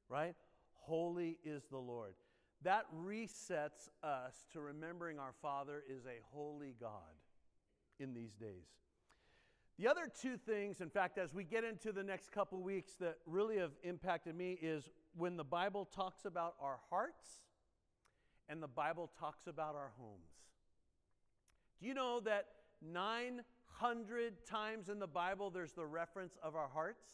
right? 0.08 0.34
Holy 0.72 1.38
is 1.44 1.64
the 1.70 1.78
Lord. 1.78 2.14
That 2.62 2.84
resets 2.94 3.88
us 4.02 4.46
to 4.52 4.60
remembering 4.60 5.18
our 5.18 5.34
Father 5.42 5.82
is 5.88 6.06
a 6.06 6.22
holy 6.32 6.74
God 6.80 6.90
in 7.98 8.14
these 8.14 8.34
days. 8.34 8.68
The 9.78 9.88
other 9.88 10.08
two 10.20 10.36
things, 10.36 10.80
in 10.80 10.88
fact, 10.88 11.18
as 11.18 11.34
we 11.34 11.42
get 11.42 11.64
into 11.64 11.92
the 11.92 12.04
next 12.04 12.30
couple 12.30 12.62
weeks 12.62 12.92
that 13.00 13.18
really 13.26 13.58
have 13.58 13.72
impacted 13.82 14.36
me 14.36 14.56
is 14.62 14.88
when 15.16 15.36
the 15.36 15.44
Bible 15.44 15.84
talks 15.84 16.24
about 16.24 16.54
our 16.60 16.78
hearts 16.90 17.40
and 18.48 18.62
the 18.62 18.68
Bible 18.68 19.10
talks 19.18 19.46
about 19.46 19.74
our 19.74 19.90
homes. 19.98 20.30
Do 21.80 21.86
you 21.86 21.94
know 21.94 22.20
that 22.20 22.46
900 22.82 24.46
times 24.46 24.88
in 24.88 24.98
the 24.98 25.06
Bible 25.06 25.50
there's 25.50 25.72
the 25.72 25.86
reference 25.86 26.38
of 26.42 26.54
our 26.54 26.68
hearts? 26.68 27.04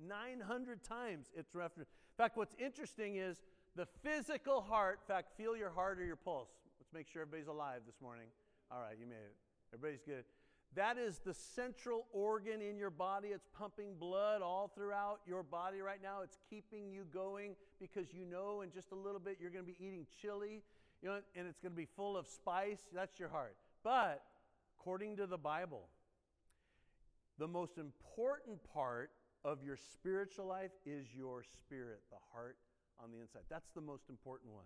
900 0.00 0.82
times 0.82 1.26
it's 1.34 1.54
referenced. 1.54 1.90
In 1.92 2.24
fact, 2.24 2.36
what's 2.36 2.54
interesting 2.58 3.16
is 3.16 3.42
the 3.74 3.86
physical 4.02 4.60
heart, 4.60 5.00
in 5.02 5.14
fact, 5.14 5.36
feel 5.36 5.56
your 5.56 5.70
heart 5.70 5.98
or 5.98 6.04
your 6.04 6.16
pulse. 6.16 6.48
Let's 6.80 6.92
make 6.92 7.08
sure 7.08 7.22
everybody's 7.22 7.48
alive 7.48 7.82
this 7.86 8.00
morning. 8.00 8.26
All 8.70 8.80
right, 8.80 8.96
you 8.98 9.06
made 9.06 9.16
it. 9.16 9.36
Everybody's 9.72 10.02
good. 10.02 10.24
That 10.74 10.98
is 10.98 11.20
the 11.24 11.32
central 11.32 12.06
organ 12.12 12.60
in 12.60 12.76
your 12.76 12.90
body. 12.90 13.28
It's 13.28 13.46
pumping 13.58 13.94
blood 13.98 14.42
all 14.42 14.70
throughout 14.74 15.20
your 15.26 15.42
body 15.42 15.80
right 15.80 16.02
now. 16.02 16.20
It's 16.22 16.36
keeping 16.50 16.90
you 16.90 17.04
going 17.12 17.56
because 17.80 18.12
you 18.12 18.26
know 18.26 18.60
in 18.60 18.70
just 18.72 18.92
a 18.92 18.94
little 18.94 19.20
bit 19.20 19.38
you're 19.40 19.50
going 19.50 19.64
to 19.64 19.72
be 19.72 19.78
eating 19.78 20.06
chili, 20.20 20.62
you 21.02 21.08
know, 21.08 21.20
and 21.34 21.46
it's 21.46 21.60
going 21.60 21.72
to 21.72 21.76
be 21.76 21.88
full 21.96 22.16
of 22.16 22.26
spice. 22.26 22.80
That's 22.92 23.18
your 23.18 23.30
heart. 23.30 23.56
But 23.82 24.22
according 24.78 25.16
to 25.16 25.26
the 25.26 25.38
Bible, 25.38 25.88
the 27.38 27.48
most 27.48 27.78
important 27.78 28.58
part 28.74 29.10
of 29.44 29.62
your 29.62 29.76
spiritual 29.76 30.46
life 30.46 30.72
is 30.84 31.06
your 31.16 31.42
spirit, 31.42 32.00
the 32.10 32.18
heart 32.32 32.56
on 33.02 33.10
the 33.10 33.20
inside. 33.20 33.42
That's 33.48 33.70
the 33.74 33.80
most 33.80 34.10
important 34.10 34.52
one. 34.52 34.64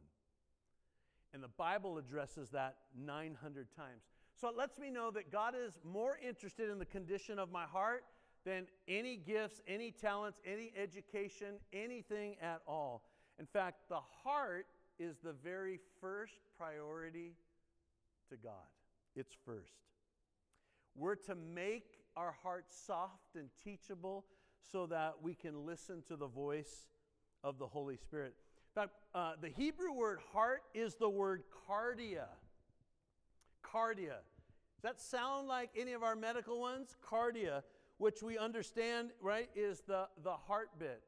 And 1.33 1.42
the 1.42 1.49
Bible 1.49 1.99
addresses 1.99 2.49
that 2.50 2.76
900 2.99 3.69
times. 3.76 4.02
So 4.41 4.49
it 4.49 4.57
lets 4.57 4.79
me 4.79 4.91
know 4.91 5.11
that 5.11 5.31
God 5.31 5.55
is 5.55 5.75
more 5.85 6.19
interested 6.27 6.71
in 6.71 6.79
the 6.79 6.87
condition 6.87 7.39
of 7.39 7.53
my 7.53 7.65
heart 7.65 8.05
than 8.47 8.67
any 8.89 9.17
gifts, 9.17 9.61
any 9.69 9.91
talents, 9.91 10.41
any 10.47 10.73
education, 10.81 11.57
anything 11.75 12.37
at 12.41 12.63
all. 12.67 13.03
In 13.39 13.45
fact, 13.45 13.89
the 13.91 14.01
heart 14.25 14.67
is 14.99 15.19
the 15.23 15.35
very 15.45 15.79
first 16.01 16.41
priority 16.57 17.35
to 18.31 18.37
God. 18.37 18.55
It's 19.15 19.35
first. 19.45 19.75
We're 20.97 21.17
to 21.17 21.35
make 21.35 21.99
our 22.17 22.35
hearts 22.43 22.75
soft 22.87 23.35
and 23.35 23.51
teachable 23.63 24.25
so 24.73 24.87
that 24.87 25.17
we 25.21 25.35
can 25.35 25.67
listen 25.67 26.03
to 26.09 26.17
the 26.17 26.27
voice 26.27 26.87
of 27.45 27.59
the 27.59 27.67
Holy 27.67 27.97
Spirit. 27.97 28.35
In 28.75 28.83
fact, 28.83 28.93
uh, 29.15 29.33
the 29.41 29.49
Hebrew 29.51 29.93
word 29.93 30.19
heart 30.33 30.63
is 30.73 30.95
the 30.95 31.11
word 31.11 31.43
cardia. 31.69 32.27
Cardia. 33.63 34.17
Does 34.81 34.95
that 34.95 35.01
sound 35.03 35.47
like 35.47 35.69
any 35.77 35.93
of 35.93 36.03
our 36.03 36.17
medical 36.17 36.59
ones? 36.59 36.97
Cardia, 37.07 37.63
which 37.99 38.23
we 38.23 38.39
understand, 38.39 39.11
right, 39.21 39.51
is 39.55 39.83
the, 39.87 40.09
the 40.25 40.33
heart 40.33 40.71
bit. 40.79 41.03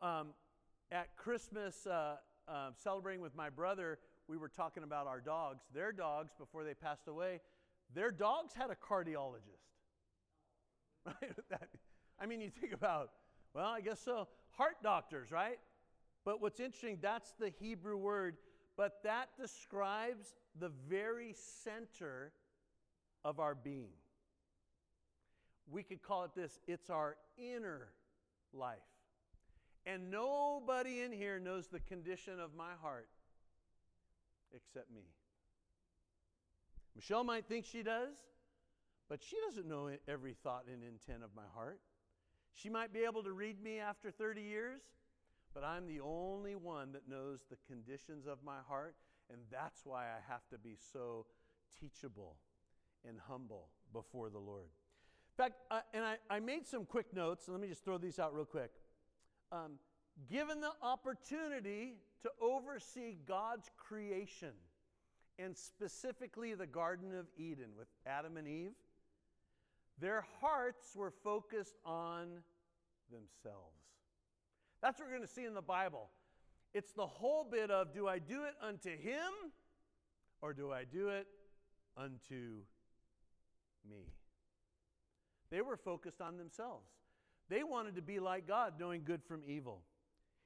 Um, 0.00 0.28
at 0.90 1.14
Christmas, 1.14 1.86
uh, 1.86 2.16
uh, 2.48 2.70
celebrating 2.82 3.20
with 3.20 3.36
my 3.36 3.50
brother, 3.50 3.98
we 4.26 4.38
were 4.38 4.48
talking 4.48 4.84
about 4.84 5.06
our 5.06 5.20
dogs. 5.20 5.64
Their 5.74 5.92
dogs, 5.92 6.32
before 6.38 6.64
they 6.64 6.72
passed 6.72 7.06
away, 7.06 7.40
their 7.94 8.10
dogs 8.10 8.54
had 8.54 8.70
a 8.70 8.74
cardiologist. 8.74 9.42
Right? 11.50 11.60
I 12.18 12.24
mean, 12.24 12.40
you 12.40 12.48
think 12.48 12.72
about, 12.72 13.10
well, 13.52 13.66
I 13.66 13.82
guess 13.82 14.00
so. 14.00 14.28
Heart 14.52 14.76
doctors, 14.82 15.30
right? 15.30 15.58
But 16.24 16.40
what's 16.40 16.58
interesting, 16.58 16.96
that's 17.02 17.34
the 17.38 17.50
Hebrew 17.50 17.98
word, 17.98 18.38
but 18.78 19.02
that 19.02 19.28
describes 19.38 20.34
the 20.58 20.70
very 20.88 21.34
center 21.34 22.32
of 23.24 23.40
our 23.40 23.54
being. 23.54 23.92
We 25.70 25.82
could 25.82 26.02
call 26.02 26.24
it 26.24 26.34
this 26.34 26.58
it's 26.66 26.90
our 26.90 27.16
inner 27.38 27.88
life. 28.52 28.78
And 29.86 30.10
nobody 30.10 31.00
in 31.00 31.12
here 31.12 31.38
knows 31.38 31.66
the 31.66 31.80
condition 31.80 32.40
of 32.40 32.54
my 32.56 32.72
heart 32.80 33.08
except 34.54 34.90
me. 34.90 35.02
Michelle 36.94 37.24
might 37.24 37.46
think 37.46 37.66
she 37.66 37.82
does, 37.82 38.14
but 39.08 39.22
she 39.22 39.36
doesn't 39.46 39.68
know 39.68 39.90
every 40.08 40.34
thought 40.42 40.64
and 40.72 40.82
intent 40.82 41.22
of 41.24 41.30
my 41.34 41.42
heart. 41.54 41.80
She 42.54 42.70
might 42.70 42.92
be 42.92 43.00
able 43.00 43.22
to 43.24 43.32
read 43.32 43.62
me 43.62 43.80
after 43.80 44.10
30 44.10 44.40
years, 44.40 44.80
but 45.52 45.64
I'm 45.64 45.86
the 45.86 46.00
only 46.00 46.54
one 46.54 46.92
that 46.92 47.08
knows 47.08 47.40
the 47.50 47.56
conditions 47.66 48.26
of 48.26 48.38
my 48.44 48.58
heart, 48.66 48.94
and 49.30 49.40
that's 49.50 49.80
why 49.84 50.04
I 50.04 50.32
have 50.32 50.46
to 50.50 50.58
be 50.58 50.76
so 50.92 51.26
teachable 51.80 52.36
and 53.08 53.18
humble 53.28 53.68
before 53.92 54.30
the 54.30 54.38
Lord. 54.38 54.68
In 55.36 55.44
fact, 55.44 55.54
uh, 55.70 55.80
and 55.92 56.04
I, 56.04 56.16
I 56.30 56.40
made 56.40 56.66
some 56.66 56.84
quick 56.84 57.12
notes, 57.14 57.46
and 57.46 57.54
let 57.54 57.60
me 57.60 57.68
just 57.68 57.84
throw 57.84 57.98
these 57.98 58.18
out 58.18 58.34
real 58.34 58.44
quick. 58.44 58.70
Um, 59.50 59.72
given 60.30 60.60
the 60.60 60.70
opportunity 60.82 61.94
to 62.22 62.30
oversee 62.40 63.16
God's 63.26 63.70
creation, 63.76 64.52
and 65.38 65.56
specifically 65.56 66.54
the 66.54 66.66
Garden 66.66 67.12
of 67.14 67.26
Eden 67.36 67.70
with 67.76 67.88
Adam 68.06 68.36
and 68.36 68.46
Eve, 68.46 68.74
their 69.98 70.24
hearts 70.40 70.94
were 70.94 71.12
focused 71.22 71.76
on 71.84 72.28
themselves. 73.10 73.74
That's 74.82 74.98
what 74.98 75.08
we're 75.08 75.16
going 75.16 75.26
to 75.26 75.32
see 75.32 75.44
in 75.44 75.54
the 75.54 75.62
Bible. 75.62 76.10
It's 76.74 76.92
the 76.92 77.06
whole 77.06 77.44
bit 77.44 77.70
of 77.70 77.92
do 77.92 78.08
I 78.08 78.18
do 78.18 78.44
it 78.44 78.54
unto 78.60 78.90
him 78.90 79.30
or 80.42 80.52
do 80.52 80.72
I 80.72 80.84
do 80.84 81.08
it 81.08 81.26
unto 81.96 82.62
me? 83.88 84.12
They 85.50 85.60
were 85.60 85.76
focused 85.76 86.20
on 86.20 86.36
themselves. 86.36 86.88
They 87.48 87.62
wanted 87.62 87.96
to 87.96 88.02
be 88.02 88.20
like 88.20 88.48
God, 88.48 88.74
knowing 88.78 89.02
good 89.04 89.22
from 89.22 89.42
evil. 89.46 89.82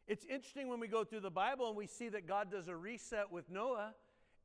It's 0.07 0.24
interesting 0.24 0.68
when 0.68 0.81
we 0.81 0.88
go 0.88 1.05
through 1.05 1.20
the 1.20 1.31
Bible 1.31 1.68
and 1.68 1.77
we 1.77 1.87
see 1.87 2.09
that 2.09 2.27
God 2.27 2.51
does 2.51 2.68
a 2.68 2.74
reset 2.74 3.31
with 3.31 3.51
Noah 3.51 3.94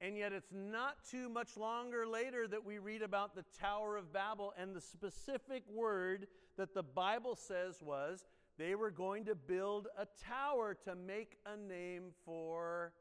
and 0.04 0.18
yet, 0.18 0.34
it's 0.34 0.52
not 0.52 0.98
too 1.10 1.30
much 1.30 1.56
longer 1.56 2.06
later 2.06 2.46
that 2.50 2.66
we 2.66 2.78
read 2.78 3.02
about 3.02 3.36
the 3.36 3.46
Tower 3.58 3.96
of 3.96 4.12
Babel, 4.12 4.54
and 4.58 4.76
the 4.76 4.82
specific 4.82 5.64
word 5.74 6.28
that 6.58 6.74
the 6.74 6.84
Bible 6.84 7.38
says 7.38 7.82
was 7.82 8.26
they 8.58 8.76
were 8.76 8.92
going 8.92 9.24
to 9.26 9.36
build 9.36 9.88
a 9.98 10.06
tower 10.28 10.76
to 10.84 10.96
make 10.96 11.38
a 11.46 11.56
name 11.56 12.12
for 12.26 12.92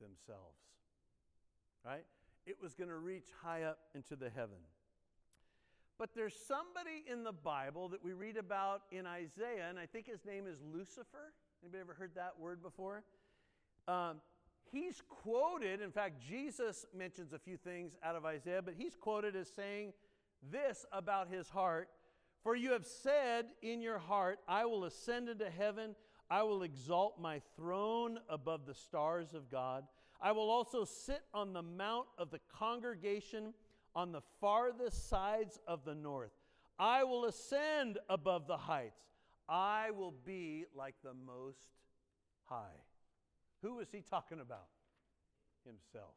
themselves. 0.00 0.58
Right? 1.84 2.04
It 2.44 2.56
was 2.60 2.74
going 2.74 2.90
to 2.90 2.98
reach 2.98 3.28
high 3.40 3.62
up 3.62 3.78
into 3.94 4.16
the 4.16 4.28
heaven. 4.28 4.58
But 6.02 6.16
there's 6.16 6.34
somebody 6.34 7.04
in 7.08 7.22
the 7.22 7.32
Bible 7.32 7.88
that 7.90 8.02
we 8.02 8.12
read 8.12 8.36
about 8.36 8.82
in 8.90 9.06
Isaiah, 9.06 9.68
and 9.70 9.78
I 9.78 9.86
think 9.86 10.08
his 10.08 10.24
name 10.24 10.48
is 10.48 10.58
Lucifer. 10.74 11.32
Anybody 11.62 11.80
ever 11.80 11.94
heard 11.94 12.10
that 12.16 12.32
word 12.40 12.60
before? 12.60 13.04
Um, 13.86 14.16
he's 14.72 15.00
quoted, 15.08 15.80
in 15.80 15.92
fact, 15.92 16.20
Jesus 16.20 16.84
mentions 16.92 17.32
a 17.32 17.38
few 17.38 17.56
things 17.56 17.92
out 18.02 18.16
of 18.16 18.24
Isaiah, 18.24 18.62
but 18.62 18.74
he's 18.76 18.96
quoted 18.96 19.36
as 19.36 19.48
saying 19.54 19.92
this 20.50 20.84
about 20.90 21.28
his 21.28 21.48
heart 21.48 21.88
For 22.42 22.56
you 22.56 22.72
have 22.72 22.84
said 22.84 23.44
in 23.62 23.80
your 23.80 23.98
heart, 23.98 24.40
I 24.48 24.64
will 24.64 24.86
ascend 24.86 25.28
into 25.28 25.50
heaven, 25.50 25.94
I 26.28 26.42
will 26.42 26.64
exalt 26.64 27.20
my 27.20 27.40
throne 27.54 28.18
above 28.28 28.66
the 28.66 28.74
stars 28.74 29.34
of 29.34 29.52
God. 29.52 29.84
I 30.20 30.32
will 30.32 30.50
also 30.50 30.84
sit 30.84 31.22
on 31.32 31.52
the 31.52 31.62
mount 31.62 32.06
of 32.18 32.32
the 32.32 32.40
congregation 32.52 33.54
on 33.94 34.12
the 34.12 34.22
farthest 34.40 35.08
sides 35.08 35.58
of 35.66 35.84
the 35.84 35.94
north. 35.94 36.32
I 36.78 37.04
will 37.04 37.26
ascend 37.26 37.98
above 38.08 38.46
the 38.46 38.56
heights. 38.56 39.00
I 39.48 39.90
will 39.90 40.14
be 40.24 40.64
like 40.74 40.94
the 41.02 41.14
Most 41.14 41.68
High. 42.44 42.80
Who 43.62 43.80
is 43.80 43.88
he 43.92 44.02
talking 44.02 44.40
about? 44.40 44.66
Himself. 45.64 46.14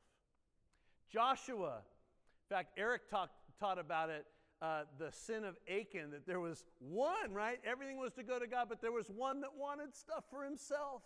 Joshua, 1.12 1.78
in 1.78 2.56
fact, 2.56 2.72
Eric 2.78 3.10
talk, 3.10 3.30
taught 3.60 3.78
about 3.78 4.10
it, 4.10 4.26
uh, 4.62 4.84
the 4.98 5.12
sin 5.12 5.44
of 5.44 5.58
Achan, 5.70 6.12
that 6.12 6.26
there 6.26 6.40
was 6.40 6.64
one, 6.80 7.32
right? 7.32 7.60
Everything 7.64 7.98
was 7.98 8.14
to 8.14 8.24
go 8.24 8.40
to 8.40 8.48
God, 8.48 8.68
but 8.70 8.82
there 8.82 8.92
was 8.92 9.10
one 9.10 9.42
that 9.42 9.52
wanted 9.56 9.94
stuff 9.96 10.24
for 10.32 10.44
himself 10.44 11.04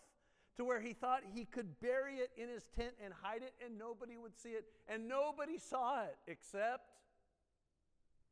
to 0.59 0.65
where 0.65 0.81
he 0.81 0.91
thought 0.91 1.21
he 1.33 1.45
could 1.45 1.79
bury 1.79 2.15
it 2.15 2.31
in 2.35 2.49
his 2.49 2.65
tent 2.75 2.91
and 3.01 3.13
hide 3.21 3.43
it 3.43 3.53
and 3.65 3.79
nobody 3.79 4.17
would 4.17 4.37
see 4.37 4.49
it. 4.49 4.65
And 4.89 5.07
nobody 5.07 5.57
saw 5.57 6.03
it 6.03 6.17
except 6.27 6.89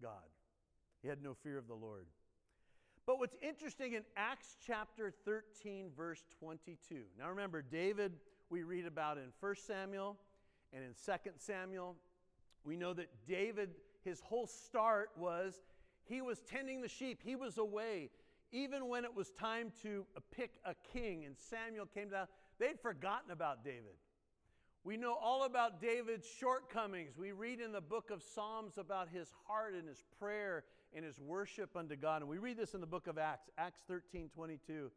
God. 0.01 0.11
He 1.01 1.07
had 1.07 1.23
no 1.23 1.33
fear 1.33 1.57
of 1.57 1.67
the 1.69 1.73
Lord. 1.73 2.05
But 3.05 3.19
what's 3.19 3.37
interesting 3.41 3.93
in 3.93 4.03
Acts 4.17 4.57
chapter 4.65 5.13
13, 5.23 5.91
verse 5.95 6.25
22. 6.37 7.03
Now 7.17 7.29
remember, 7.29 7.61
David, 7.61 8.11
we 8.49 8.63
read 8.63 8.85
about 8.85 9.17
in 9.17 9.31
1 9.39 9.55
Samuel 9.65 10.17
and 10.73 10.83
in 10.83 10.89
2 11.05 11.31
Samuel. 11.37 11.95
We 12.65 12.75
know 12.75 12.93
that 12.93 13.07
David, 13.25 13.69
his 14.03 14.19
whole 14.19 14.47
start 14.47 15.11
was 15.17 15.61
he 16.03 16.21
was 16.21 16.39
tending 16.41 16.81
the 16.81 16.89
sheep, 16.89 17.21
he 17.23 17.37
was 17.37 17.57
away. 17.57 18.09
Even 18.51 18.87
when 18.87 19.03
it 19.03 19.13
was 19.13 19.31
time 19.31 19.71
to 19.83 20.05
uh, 20.15 20.19
pick 20.35 20.59
a 20.65 20.73
king 20.93 21.25
and 21.25 21.35
Samuel 21.37 21.85
came 21.85 22.09
down, 22.09 22.27
they'd 22.59 22.79
forgotten 22.79 23.31
about 23.31 23.63
David. 23.63 23.95
We 24.83 24.95
know 24.95 25.15
all 25.21 25.43
about 25.43 25.81
David's 25.81 26.25
shortcomings. 26.39 27.17
We 27.17 27.33
read 27.33 27.59
in 27.59 27.73
the 27.73 27.81
book 27.81 28.09
of 28.09 28.23
Psalms 28.23 28.77
about 28.77 29.09
his 29.09 29.33
heart 29.45 29.73
and 29.73 29.85
his 29.85 30.01
prayer 30.17 30.63
and 30.95 31.03
his 31.03 31.19
worship 31.19 31.75
unto 31.75 31.97
God. 31.97 32.21
And 32.21 32.29
we 32.29 32.37
read 32.37 32.57
this 32.57 32.73
in 32.73 32.79
the 32.79 32.87
book 32.87 33.07
of 33.07 33.17
Acts, 33.17 33.49
Acts 33.57 33.81
13 33.87 34.29
22. 34.33 34.89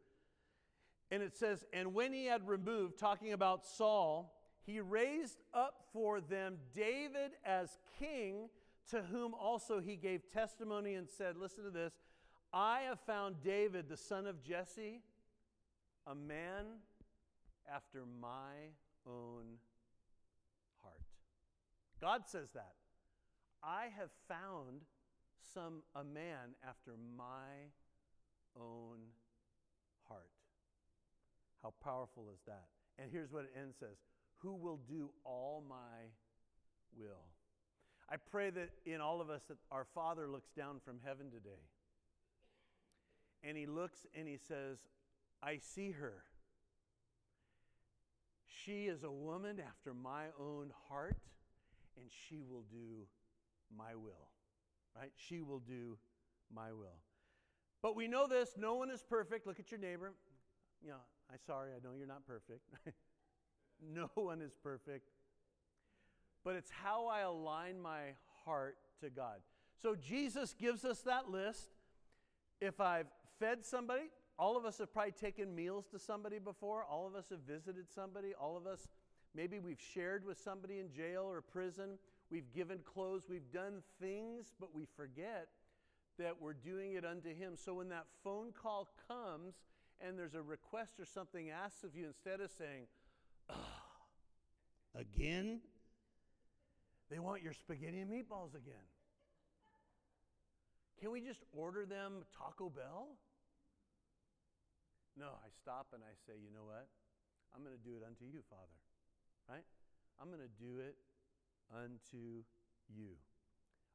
And 1.11 1.21
it 1.21 1.35
says, 1.35 1.65
And 1.73 1.93
when 1.93 2.13
he 2.13 2.25
had 2.25 2.47
removed, 2.47 2.97
talking 2.97 3.33
about 3.33 3.65
Saul, 3.65 4.33
he 4.65 4.79
raised 4.79 5.41
up 5.53 5.83
for 5.91 6.21
them 6.21 6.57
David 6.73 7.31
as 7.43 7.77
king, 7.99 8.47
to 8.91 9.01
whom 9.01 9.33
also 9.33 9.81
he 9.81 9.97
gave 9.97 10.29
testimony 10.31 10.95
and 10.95 11.09
said, 11.09 11.35
Listen 11.35 11.65
to 11.65 11.69
this, 11.69 11.93
I 12.53 12.81
have 12.81 12.99
found 13.01 13.37
David, 13.43 13.87
the 13.87 13.97
son 13.97 14.27
of 14.27 14.43
Jesse, 14.43 15.01
a 16.05 16.15
man 16.15 16.65
after 17.73 18.03
my 18.19 18.73
own 19.07 19.45
heart. 20.83 21.01
God 22.01 22.23
says 22.27 22.49
that. 22.53 22.73
I 23.63 23.83
have 23.97 24.09
found 24.27 24.81
some 25.53 25.83
a 25.95 26.03
man 26.03 26.55
after 26.67 26.93
my 27.17 27.69
own 28.59 28.97
heart. 30.07 30.29
How 31.61 31.73
powerful 31.83 32.25
is 32.33 32.41
that? 32.47 32.65
And 32.97 33.09
here's 33.11 33.31
what 33.31 33.43
it 33.43 33.53
ends 33.57 33.77
says, 33.79 33.97
who 34.37 34.53
will 34.53 34.79
do 34.89 35.09
all 35.23 35.63
my 35.69 36.09
will. 36.97 37.25
I 38.09 38.15
pray 38.17 38.49
that 38.49 38.69
in 38.85 38.99
all 38.99 39.21
of 39.21 39.29
us 39.29 39.43
that 39.47 39.57
our 39.71 39.85
Father 39.93 40.27
looks 40.27 40.49
down 40.51 40.81
from 40.83 40.97
heaven 41.05 41.31
today. 41.31 41.61
And 43.43 43.57
he 43.57 43.65
looks 43.65 44.05
and 44.15 44.27
he 44.27 44.37
says, 44.37 44.79
I 45.41 45.57
see 45.57 45.91
her. 45.91 46.23
She 48.63 48.85
is 48.85 49.03
a 49.03 49.11
woman 49.11 49.59
after 49.59 49.93
my 49.93 50.25
own 50.39 50.71
heart, 50.87 51.17
and 51.97 52.05
she 52.27 52.41
will 52.41 52.63
do 52.71 53.07
my 53.75 53.95
will. 53.95 54.29
Right? 54.95 55.11
She 55.15 55.41
will 55.41 55.59
do 55.59 55.97
my 56.53 56.71
will. 56.71 56.99
But 57.81 57.95
we 57.95 58.07
know 58.07 58.27
this 58.27 58.51
no 58.57 58.75
one 58.75 58.91
is 58.91 59.01
perfect. 59.01 59.47
Look 59.47 59.59
at 59.59 59.71
your 59.71 59.79
neighbor. 59.79 60.13
You 60.83 60.89
know, 60.89 61.01
I'm 61.31 61.39
sorry, 61.45 61.71
I 61.71 61.83
know 61.83 61.93
you're 61.97 62.07
not 62.07 62.25
perfect. 62.27 62.61
no 63.81 64.09
one 64.15 64.41
is 64.41 64.53
perfect. 64.61 65.09
But 66.43 66.55
it's 66.55 66.71
how 66.71 67.07
I 67.07 67.21
align 67.21 67.81
my 67.81 68.15
heart 68.45 68.77
to 69.01 69.09
God. 69.09 69.37
So 69.81 69.95
Jesus 69.95 70.53
gives 70.53 70.85
us 70.85 70.99
that 71.01 71.29
list. 71.29 71.69
If 72.59 72.79
I've 72.79 73.07
fed 73.41 73.65
somebody, 73.65 74.03
all 74.37 74.55
of 74.55 74.65
us 74.65 74.77
have 74.77 74.93
probably 74.93 75.11
taken 75.11 75.53
meals 75.53 75.85
to 75.91 75.99
somebody 75.99 76.39
before. 76.39 76.85
All 76.85 77.07
of 77.07 77.15
us 77.15 77.25
have 77.31 77.39
visited 77.39 77.91
somebody. 77.93 78.33
All 78.39 78.55
of 78.55 78.67
us, 78.67 78.87
maybe 79.35 79.59
we've 79.59 79.81
shared 79.81 80.25
with 80.25 80.37
somebody 80.37 80.79
in 80.79 80.91
jail 80.91 81.23
or 81.27 81.41
prison. 81.41 81.97
We've 82.29 82.51
given 82.53 82.79
clothes. 82.85 83.23
We've 83.27 83.51
done 83.51 83.81
things, 83.99 84.53
but 84.59 84.73
we 84.73 84.85
forget 84.95 85.49
that 86.19 86.39
we're 86.39 86.53
doing 86.53 86.93
it 86.93 87.03
unto 87.03 87.29
Him. 87.29 87.53
So 87.55 87.73
when 87.73 87.89
that 87.89 88.05
phone 88.23 88.51
call 88.51 88.89
comes 89.07 89.55
and 89.99 90.17
there's 90.17 90.35
a 90.35 90.41
request 90.41 90.99
or 90.99 91.05
something 91.05 91.49
asked 91.49 91.83
of 91.83 91.95
you, 91.95 92.05
instead 92.05 92.41
of 92.41 92.51
saying, 92.51 92.85
again? 94.95 95.61
They 97.09 97.19
want 97.19 97.43
your 97.43 97.53
spaghetti 97.53 97.99
and 97.99 98.09
meatballs 98.09 98.55
again. 98.55 98.87
Can 101.01 101.11
we 101.11 101.19
just 101.19 101.41
order 101.51 101.85
them 101.85 102.23
Taco 102.37 102.69
Bell? 102.69 103.09
No, 105.17 105.37
I 105.43 105.49
stop 105.61 105.87
and 105.93 106.01
I 106.03 106.13
say, 106.25 106.39
you 106.39 106.51
know 106.53 106.65
what? 106.65 106.87
I'm 107.55 107.63
going 107.63 107.75
to 107.75 107.83
do 107.83 107.95
it 107.95 108.03
unto 108.05 108.23
you, 108.23 108.41
Father. 108.49 108.77
Right? 109.49 109.65
I'm 110.21 110.27
going 110.27 110.41
to 110.41 110.55
do 110.63 110.79
it 110.79 110.95
unto 111.73 112.43
you. 112.87 113.15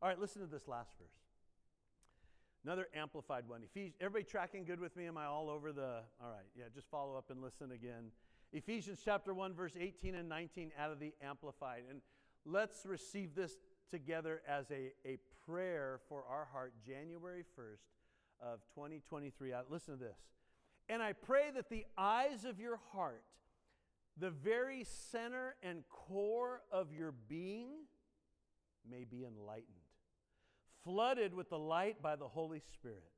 All 0.03 0.09
right, 0.09 0.19
listen 0.19 0.43
to 0.43 0.49
this 0.49 0.69
last 0.69 0.93
verse. 0.99 1.09
Another 2.65 2.89
amplified 2.95 3.49
one. 3.49 3.63
Ephes- 3.63 3.95
Everybody 4.01 4.25
tracking 4.25 4.65
good 4.65 4.81
with 4.81 4.97
me? 4.97 5.07
Am 5.07 5.17
I 5.17 5.27
all 5.27 5.49
over 5.49 5.73
the? 5.73 6.03
All 6.21 6.31
right, 6.31 6.47
yeah, 6.59 6.65
just 6.75 6.91
follow 6.91 7.17
up 7.17 7.31
and 7.31 7.41
listen 7.41 7.73
again. 7.73 8.11
Ephesians 8.53 9.01
chapter 9.05 9.33
1, 9.33 9.55
verse 9.55 9.73
18 9.79 10.15
and 10.15 10.29
19 10.29 10.73
out 10.79 10.91
of 10.91 10.99
the 10.99 11.15
Amplified. 11.23 11.85
And 11.89 12.01
let's 12.45 12.85
receive 12.85 13.35
this 13.35 13.53
together 13.91 14.43
as 14.49 14.71
a, 14.71 14.93
a 15.07 15.19
prayer 15.47 16.01
for 16.09 16.25
our 16.29 16.49
heart, 16.53 16.73
January 16.85 17.45
1st 17.59 17.87
of 18.43 18.61
2023. 18.75 19.53
Uh, 19.53 19.63
listen 19.71 19.99
to 19.99 20.05
this. 20.05 20.19
And 20.89 21.03
I 21.03 21.13
pray 21.13 21.51
that 21.55 21.69
the 21.69 21.85
eyes 21.99 22.45
of 22.45 22.61
your 22.61 22.79
heart, 22.93 23.25
the 24.17 24.31
very 24.31 24.85
center 24.85 25.57
and 25.63 25.83
core 25.89 26.63
of 26.71 26.93
your 26.93 27.13
being, 27.29 27.71
may 28.89 29.05
be 29.05 29.25
enlightened 29.25 29.87
flooded 30.87 31.35
with 31.35 31.51
the 31.51 31.59
light 31.59 32.01
by 32.01 32.15
the 32.15 32.29
Holy 32.29 32.61
Spirit, 32.61 33.11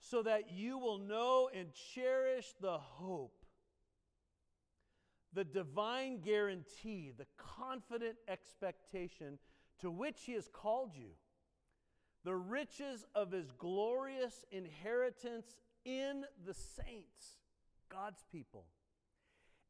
so 0.00 0.22
that 0.24 0.50
you 0.50 0.76
will 0.76 0.98
know 0.98 1.48
and 1.54 1.68
cherish 1.94 2.52
the 2.60 2.78
hope, 2.78 3.44
the 5.32 5.44
divine 5.44 6.20
guarantee, 6.20 7.12
the 7.16 7.26
confident 7.36 8.16
expectation 8.26 9.38
to 9.78 9.90
which 9.90 10.16
He 10.24 10.32
has 10.32 10.48
called 10.52 10.96
you, 10.96 11.10
the 12.24 12.34
riches 12.34 13.06
of 13.14 13.30
His 13.30 13.52
glorious 13.52 14.44
inheritance 14.50 15.46
in 15.84 16.24
the 16.44 16.54
saints, 16.54 17.38
God's 17.88 18.24
people. 18.30 18.64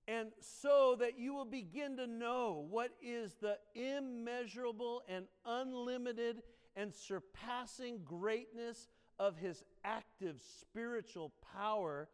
And 0.08 0.30
so 0.40 0.96
that 0.98 1.18
you 1.18 1.34
will 1.34 1.44
begin 1.44 1.96
to 1.98 2.06
know 2.06 2.66
what 2.68 2.90
is 3.00 3.36
the 3.40 3.58
immeasurable 3.74 5.02
and 5.08 5.26
unlimited 5.44 6.42
and 6.74 6.92
surpassing 6.92 8.00
greatness 8.04 8.88
of 9.18 9.36
his 9.36 9.62
active 9.84 10.40
spiritual 10.60 11.32
power 11.54 12.08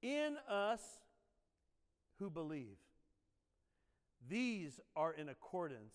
in 0.00 0.36
us 0.48 0.80
who 2.18 2.30
believe. 2.30 2.78
These 4.28 4.80
are 4.94 5.12
in 5.12 5.28
accordance 5.28 5.94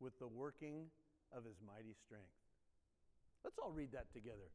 with 0.00 0.18
the 0.18 0.28
working 0.28 0.86
of 1.34 1.44
his 1.44 1.56
mighty 1.66 1.94
strength. 2.04 2.26
Let's 3.44 3.58
all 3.58 3.72
read 3.72 3.92
that 3.92 4.12
together. 4.12 4.50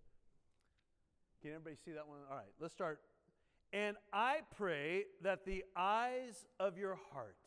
Can 1.42 1.52
everybody 1.52 1.76
see 1.84 1.92
that 1.92 2.08
one? 2.08 2.20
All 2.30 2.38
right, 2.38 2.46
let's 2.60 2.74
start. 2.74 3.00
And 3.74 3.98
I 4.14 4.40
pray 4.56 5.06
that 5.22 5.46
the 5.46 5.64
eyes 5.76 6.46
of 6.60 6.78
your 6.78 6.98
heart, 7.12 7.38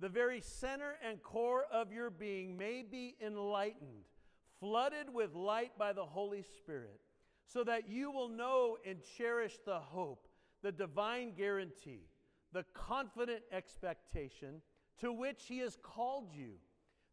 the 0.00 0.08
very 0.08 0.40
center 0.40 0.94
and 1.06 1.22
core 1.22 1.64
of 1.72 1.92
your 1.92 2.10
being, 2.10 2.56
may 2.56 2.82
be 2.82 3.16
enlightened 3.20 4.04
flooded 4.64 5.12
with 5.12 5.34
light 5.34 5.76
by 5.78 5.92
the 5.92 6.04
Holy 6.04 6.42
Spirit, 6.42 7.00
so 7.46 7.64
that 7.64 7.86
you 7.86 8.10
will 8.10 8.30
know 8.30 8.78
and 8.88 8.98
cherish 9.18 9.58
the 9.66 9.78
hope, 9.78 10.26
the 10.62 10.72
divine 10.72 11.34
guarantee, 11.34 12.08
the 12.52 12.64
confident 12.72 13.42
expectation 13.52 14.62
to 14.98 15.12
which 15.12 15.44
He 15.48 15.58
has 15.58 15.76
called 15.82 16.30
you, 16.32 16.54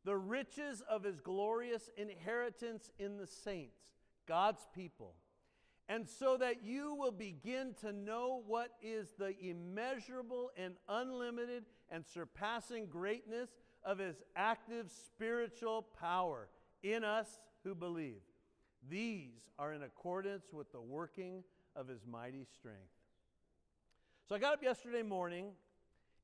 the 0.06 0.16
riches 0.16 0.82
of 0.90 1.04
His 1.04 1.20
glorious 1.20 1.90
inheritance 1.98 2.90
in 2.98 3.18
the 3.18 3.28
saints, 3.28 3.82
God's 4.28 4.66
people. 4.74 5.16
And 5.92 6.08
so 6.08 6.38
that 6.38 6.64
you 6.64 6.96
will 6.96 7.12
begin 7.12 7.76
to 7.82 7.92
know 7.92 8.44
what 8.48 8.70
is 8.82 9.10
the 9.20 9.36
immeasurable 9.42 10.52
and 10.56 10.76
unlimited 10.88 11.66
and 11.90 12.06
surpassing 12.06 12.86
greatness 12.86 13.50
of 13.84 13.98
His 13.98 14.16
active 14.38 14.90
spiritual 14.90 15.86
power 16.00 16.48
in 16.82 17.04
us 17.04 17.28
who 17.66 17.76
believe. 17.76 18.22
These 18.90 19.50
are 19.60 19.74
in 19.74 19.84
accordance 19.84 20.46
with 20.54 20.72
the 20.72 20.80
working 20.80 21.44
of 21.76 21.90
his 21.90 22.00
mighty 22.10 22.46
strength. 22.56 22.80
So 24.30 24.36
I 24.36 24.40
got 24.40 24.54
up 24.54 24.64
yesterday 24.64 25.04
morning, 25.04 25.48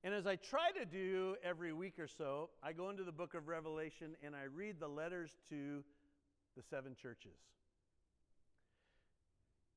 and 0.01 0.13
as 0.13 0.25
I 0.25 0.37
try 0.37 0.71
to 0.79 0.85
do 0.85 1.35
every 1.43 1.73
week 1.73 1.99
or 1.99 2.07
so, 2.07 2.51
I 2.63 2.71
go 2.71 2.89
into 2.89 3.03
the 3.03 3.11
book 3.11 3.33
of 3.33 3.49
Revelation 3.49 4.15
and 4.23 4.33
I 4.33 4.43
read 4.43 4.79
the 4.79 4.87
letters 4.87 5.35
to 5.49 5.83
the 6.55 6.63
seven 6.63 6.95
churches. 6.95 7.56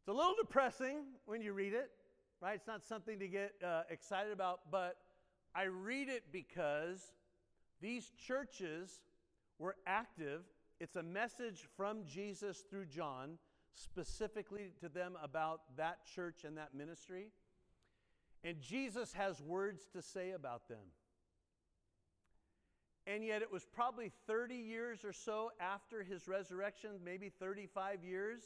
It's 0.00 0.08
a 0.08 0.12
little 0.12 0.34
depressing 0.40 1.04
when 1.26 1.42
you 1.42 1.52
read 1.52 1.74
it, 1.74 1.90
right? 2.40 2.54
It's 2.54 2.66
not 2.66 2.84
something 2.84 3.18
to 3.18 3.28
get 3.28 3.52
uh, 3.64 3.82
excited 3.90 4.32
about, 4.32 4.70
but 4.70 4.96
I 5.54 5.64
read 5.64 6.08
it 6.08 6.24
because 6.32 7.12
these 7.80 8.10
churches 8.18 9.00
were 9.58 9.76
active 9.86 10.42
it's 10.80 10.96
a 10.96 11.02
message 11.02 11.68
from 11.76 12.04
Jesus 12.06 12.64
through 12.70 12.86
John, 12.86 13.36
specifically 13.74 14.72
to 14.80 14.88
them 14.88 15.12
about 15.22 15.60
that 15.76 16.06
church 16.06 16.44
and 16.44 16.56
that 16.56 16.74
ministry. 16.74 17.28
And 18.42 18.58
Jesus 18.62 19.12
has 19.12 19.42
words 19.42 19.86
to 19.92 20.00
say 20.00 20.30
about 20.30 20.68
them. 20.68 20.78
And 23.06 23.22
yet, 23.22 23.42
it 23.42 23.52
was 23.52 23.66
probably 23.66 24.10
30 24.26 24.54
years 24.54 25.04
or 25.04 25.12
so 25.12 25.50
after 25.60 26.02
his 26.02 26.26
resurrection, 26.26 26.90
maybe 27.04 27.28
35 27.28 28.02
years, 28.02 28.40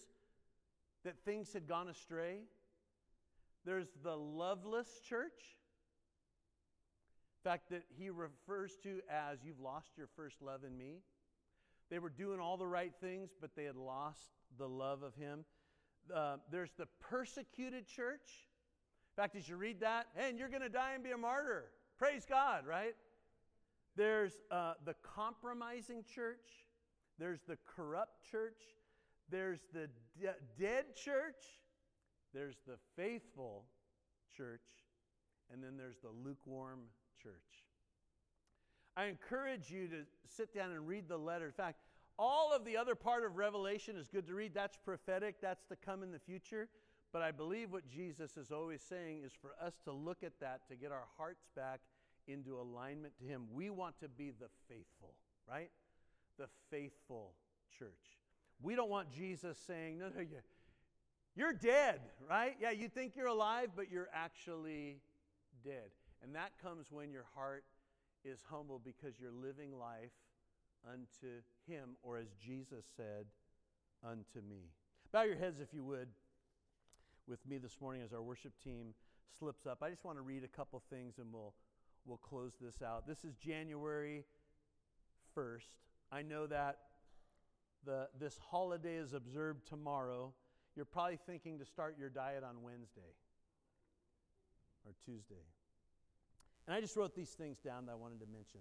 that 1.04 1.24
things 1.24 1.52
had 1.52 1.68
gone 1.68 1.88
astray. 1.88 2.38
There's 3.64 3.88
the 4.02 4.16
loveless 4.16 4.88
church. 5.08 5.56
In 7.44 7.50
fact, 7.50 7.70
that 7.70 7.82
he 7.96 8.10
refers 8.10 8.76
to 8.82 9.00
as, 9.08 9.38
You've 9.44 9.60
lost 9.60 9.90
your 9.96 10.08
first 10.16 10.40
love 10.42 10.64
in 10.64 10.76
me. 10.76 11.00
They 11.90 11.98
were 11.98 12.10
doing 12.10 12.40
all 12.40 12.56
the 12.56 12.66
right 12.66 12.92
things, 13.00 13.30
but 13.40 13.54
they 13.54 13.64
had 13.64 13.76
lost 13.76 14.30
the 14.58 14.68
love 14.68 15.02
of 15.02 15.14
Him. 15.14 15.44
Uh, 16.14 16.36
there's 16.50 16.72
the 16.76 16.86
persecuted 17.00 17.86
church. 17.86 18.48
In 19.16 19.22
fact, 19.22 19.36
as 19.36 19.48
you 19.48 19.56
read 19.56 19.80
that, 19.80 20.06
hey, 20.16 20.30
and 20.30 20.38
you're 20.38 20.48
going 20.48 20.62
to 20.62 20.68
die 20.68 20.92
and 20.94 21.04
be 21.04 21.12
a 21.12 21.16
martyr. 21.16 21.66
Praise 21.98 22.26
God, 22.28 22.66
right? 22.66 22.94
There's 23.96 24.32
uh, 24.50 24.74
the 24.84 24.94
compromising 25.02 26.02
church. 26.02 26.66
There's 27.18 27.40
the 27.46 27.58
corrupt 27.76 28.28
church. 28.28 28.58
There's 29.30 29.60
the 29.72 29.88
de- 30.20 30.34
dead 30.58 30.94
church. 30.94 31.42
There's 32.32 32.56
the 32.66 32.76
faithful 32.96 33.64
church. 34.36 34.60
And 35.52 35.62
then 35.62 35.76
there's 35.76 35.98
the 36.02 36.10
lukewarm 36.24 36.80
church. 37.22 37.64
I 38.96 39.06
encourage 39.06 39.70
you 39.70 39.88
to 39.88 40.04
sit 40.36 40.54
down 40.54 40.70
and 40.70 40.86
read 40.86 41.08
the 41.08 41.16
letter. 41.16 41.46
In 41.46 41.52
fact, 41.52 41.80
all 42.18 42.52
of 42.54 42.64
the 42.64 42.76
other 42.76 42.94
part 42.94 43.24
of 43.24 43.36
Revelation 43.36 43.96
is 43.96 44.08
good 44.08 44.26
to 44.28 44.34
read. 44.34 44.54
That's 44.54 44.76
prophetic, 44.76 45.40
that's 45.40 45.64
to 45.64 45.76
come 45.76 46.02
in 46.02 46.12
the 46.12 46.18
future. 46.18 46.68
But 47.12 47.22
I 47.22 47.30
believe 47.30 47.72
what 47.72 47.88
Jesus 47.88 48.36
is 48.36 48.50
always 48.50 48.82
saying 48.82 49.22
is 49.24 49.32
for 49.40 49.52
us 49.64 49.74
to 49.84 49.92
look 49.92 50.22
at 50.22 50.38
that 50.40 50.68
to 50.68 50.76
get 50.76 50.92
our 50.92 51.06
hearts 51.16 51.46
back 51.56 51.80
into 52.26 52.58
alignment 52.58 53.14
to 53.18 53.24
Him. 53.24 53.42
We 53.52 53.70
want 53.70 53.98
to 54.00 54.08
be 54.08 54.30
the 54.30 54.48
faithful, 54.68 55.14
right? 55.48 55.70
the 56.38 56.48
faithful 56.70 57.32
church. 57.78 58.23
We 58.62 58.74
don't 58.74 58.90
want 58.90 59.10
Jesus 59.10 59.58
saying, 59.66 59.98
no, 59.98 60.08
no, 60.14 60.20
you, 60.20 60.38
you're 61.36 61.52
dead, 61.52 62.00
right? 62.28 62.56
Yeah, 62.60 62.70
you 62.70 62.88
think 62.88 63.16
you're 63.16 63.26
alive, 63.26 63.70
but 63.74 63.90
you're 63.90 64.08
actually 64.14 64.98
dead. 65.64 65.90
And 66.22 66.34
that 66.34 66.52
comes 66.62 66.90
when 66.90 67.12
your 67.12 67.26
heart 67.34 67.64
is 68.24 68.38
humble 68.48 68.80
because 68.82 69.20
you're 69.20 69.32
living 69.32 69.78
life 69.78 70.12
unto 70.90 71.42
Him, 71.66 71.90
or 72.02 72.18
as 72.18 72.28
Jesus 72.44 72.84
said, 72.96 73.26
unto 74.02 74.40
me. 74.48 74.70
Bow 75.12 75.22
your 75.22 75.36
heads, 75.36 75.60
if 75.60 75.72
you 75.72 75.84
would, 75.84 76.08
with 77.26 77.44
me 77.46 77.58
this 77.58 77.80
morning 77.80 78.02
as 78.02 78.12
our 78.12 78.22
worship 78.22 78.52
team 78.62 78.94
slips 79.38 79.66
up. 79.66 79.82
I 79.82 79.90
just 79.90 80.04
want 80.04 80.18
to 80.18 80.22
read 80.22 80.44
a 80.44 80.48
couple 80.48 80.82
things 80.90 81.18
and 81.18 81.32
we'll, 81.32 81.54
we'll 82.04 82.18
close 82.18 82.52
this 82.60 82.82
out. 82.82 83.06
This 83.06 83.24
is 83.24 83.34
January 83.36 84.24
1st. 85.36 85.68
I 86.12 86.22
know 86.22 86.46
that 86.46 86.78
the, 87.84 88.08
this 88.18 88.38
holiday 88.50 88.96
is 88.96 89.12
observed 89.12 89.66
tomorrow. 89.66 90.32
You're 90.76 90.84
probably 90.84 91.18
thinking 91.26 91.58
to 91.58 91.64
start 91.64 91.96
your 91.98 92.08
diet 92.08 92.42
on 92.42 92.62
Wednesday 92.62 93.14
or 94.84 94.92
Tuesday. 95.04 95.44
And 96.66 96.74
I 96.74 96.80
just 96.80 96.96
wrote 96.96 97.14
these 97.14 97.30
things 97.30 97.58
down 97.58 97.86
that 97.86 97.92
I 97.92 97.94
wanted 97.96 98.20
to 98.20 98.26
mention. 98.26 98.60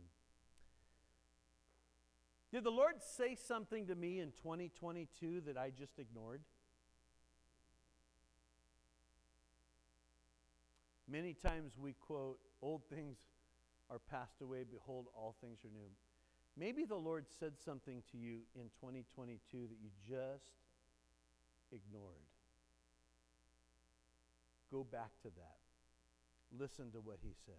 Did 2.51 2.63
the 2.63 2.71
Lord 2.71 2.95
say 3.01 3.35
something 3.35 3.87
to 3.87 3.95
me 3.95 4.19
in 4.19 4.31
2022 4.31 5.41
that 5.47 5.57
I 5.57 5.71
just 5.71 5.97
ignored? 5.97 6.41
Many 11.09 11.33
times 11.33 11.73
we 11.79 11.93
quote, 11.93 12.37
Old 12.61 12.83
things 12.89 13.17
are 13.89 13.99
passed 13.99 14.41
away, 14.41 14.63
behold, 14.69 15.07
all 15.15 15.35
things 15.41 15.59
are 15.65 15.69
new. 15.69 15.89
Maybe 16.57 16.85
the 16.85 16.95
Lord 16.95 17.25
said 17.39 17.53
something 17.63 18.03
to 18.11 18.17
you 18.17 18.39
in 18.55 18.69
2022 18.79 19.67
that 19.67 19.77
you 19.81 19.89
just 20.07 20.45
ignored. 21.71 22.29
Go 24.71 24.83
back 24.83 25.11
to 25.23 25.29
that. 25.29 25.57
Listen 26.57 26.91
to 26.91 26.99
what 26.99 27.17
he 27.21 27.33
said. 27.45 27.55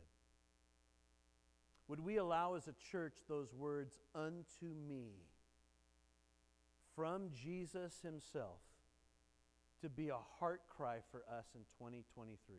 Would 1.88 2.00
we 2.00 2.16
allow 2.16 2.54
as 2.54 2.68
a 2.68 2.74
church 2.90 3.16
those 3.28 3.52
words, 3.52 4.00
unto 4.14 4.74
me, 4.88 5.10
from 6.96 7.30
Jesus 7.30 8.00
himself, 8.02 8.60
to 9.82 9.88
be 9.88 10.08
a 10.08 10.18
heart 10.38 10.62
cry 10.74 10.98
for 11.10 11.24
us 11.30 11.46
in 11.54 11.60
2023? 11.78 12.56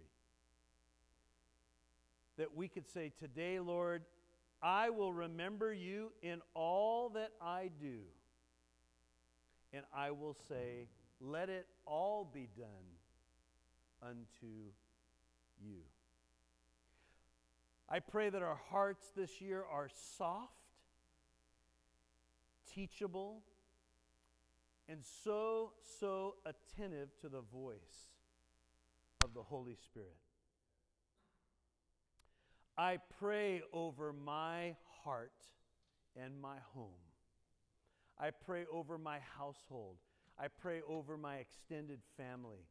That 2.38 2.56
we 2.56 2.68
could 2.68 2.88
say, 2.88 3.12
Today, 3.18 3.60
Lord, 3.60 4.04
I 4.62 4.90
will 4.90 5.14
remember 5.14 5.74
you 5.74 6.12
in 6.22 6.42
all 6.54 7.10
that 7.10 7.32
I 7.42 7.70
do. 7.80 8.00
And 9.74 9.84
I 9.94 10.12
will 10.12 10.36
say, 10.48 10.88
Let 11.20 11.50
it 11.50 11.68
all 11.86 12.30
be 12.32 12.50
done 12.58 12.68
unto 14.02 14.72
you. 15.64 15.82
I 17.88 18.00
pray 18.00 18.30
that 18.30 18.42
our 18.42 18.60
hearts 18.70 19.12
this 19.16 19.42
year 19.42 19.64
are 19.72 19.90
soft, 20.18 20.52
teachable, 22.74 23.44
and 24.90 25.00
so, 25.24 25.74
so 26.00 26.36
attentive 26.46 27.10
to 27.22 27.30
the 27.30 27.42
voice 27.42 28.16
of 29.24 29.34
the 29.34 29.44
Holy 29.44 29.76
Spirit. 29.76 30.16
I 32.78 32.98
pray 33.20 33.62
over 33.72 34.12
my 34.14 34.76
heart 35.04 35.32
and 36.22 36.40
my 36.42 36.58
home. 36.74 36.90
I 38.20 38.32
pray 38.32 38.66
over 38.72 38.98
my 38.98 39.20
household. 39.38 39.98
I 40.38 40.48
pray 40.48 40.82
over 40.88 41.18
my 41.18 41.38
extended 41.38 42.00
family. 42.18 42.66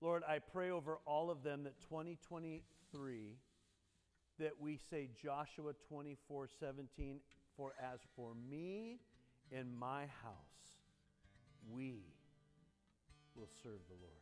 Lord, 0.00 0.22
I 0.26 0.38
pray 0.38 0.70
over 0.70 0.98
all 1.06 1.30
of 1.30 1.42
them 1.42 1.64
that 1.64 1.78
2023 1.82 3.36
that 4.38 4.52
we 4.58 4.78
say 4.90 5.10
Joshua 5.22 5.72
24 5.88 6.48
17, 6.58 7.20
for 7.56 7.74
as 7.78 8.00
for 8.16 8.32
me 8.50 8.98
and 9.52 9.78
my 9.78 10.02
house, 10.22 10.78
we 11.70 12.00
will 13.36 13.50
serve 13.62 13.80
the 13.88 13.94
Lord. 14.00 14.14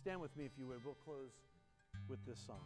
Stand 0.00 0.20
with 0.20 0.36
me 0.36 0.44
if 0.44 0.52
you 0.58 0.66
would. 0.66 0.84
We'll 0.84 0.94
close 0.94 1.30
with 2.08 2.24
this 2.26 2.40
song. 2.44 2.64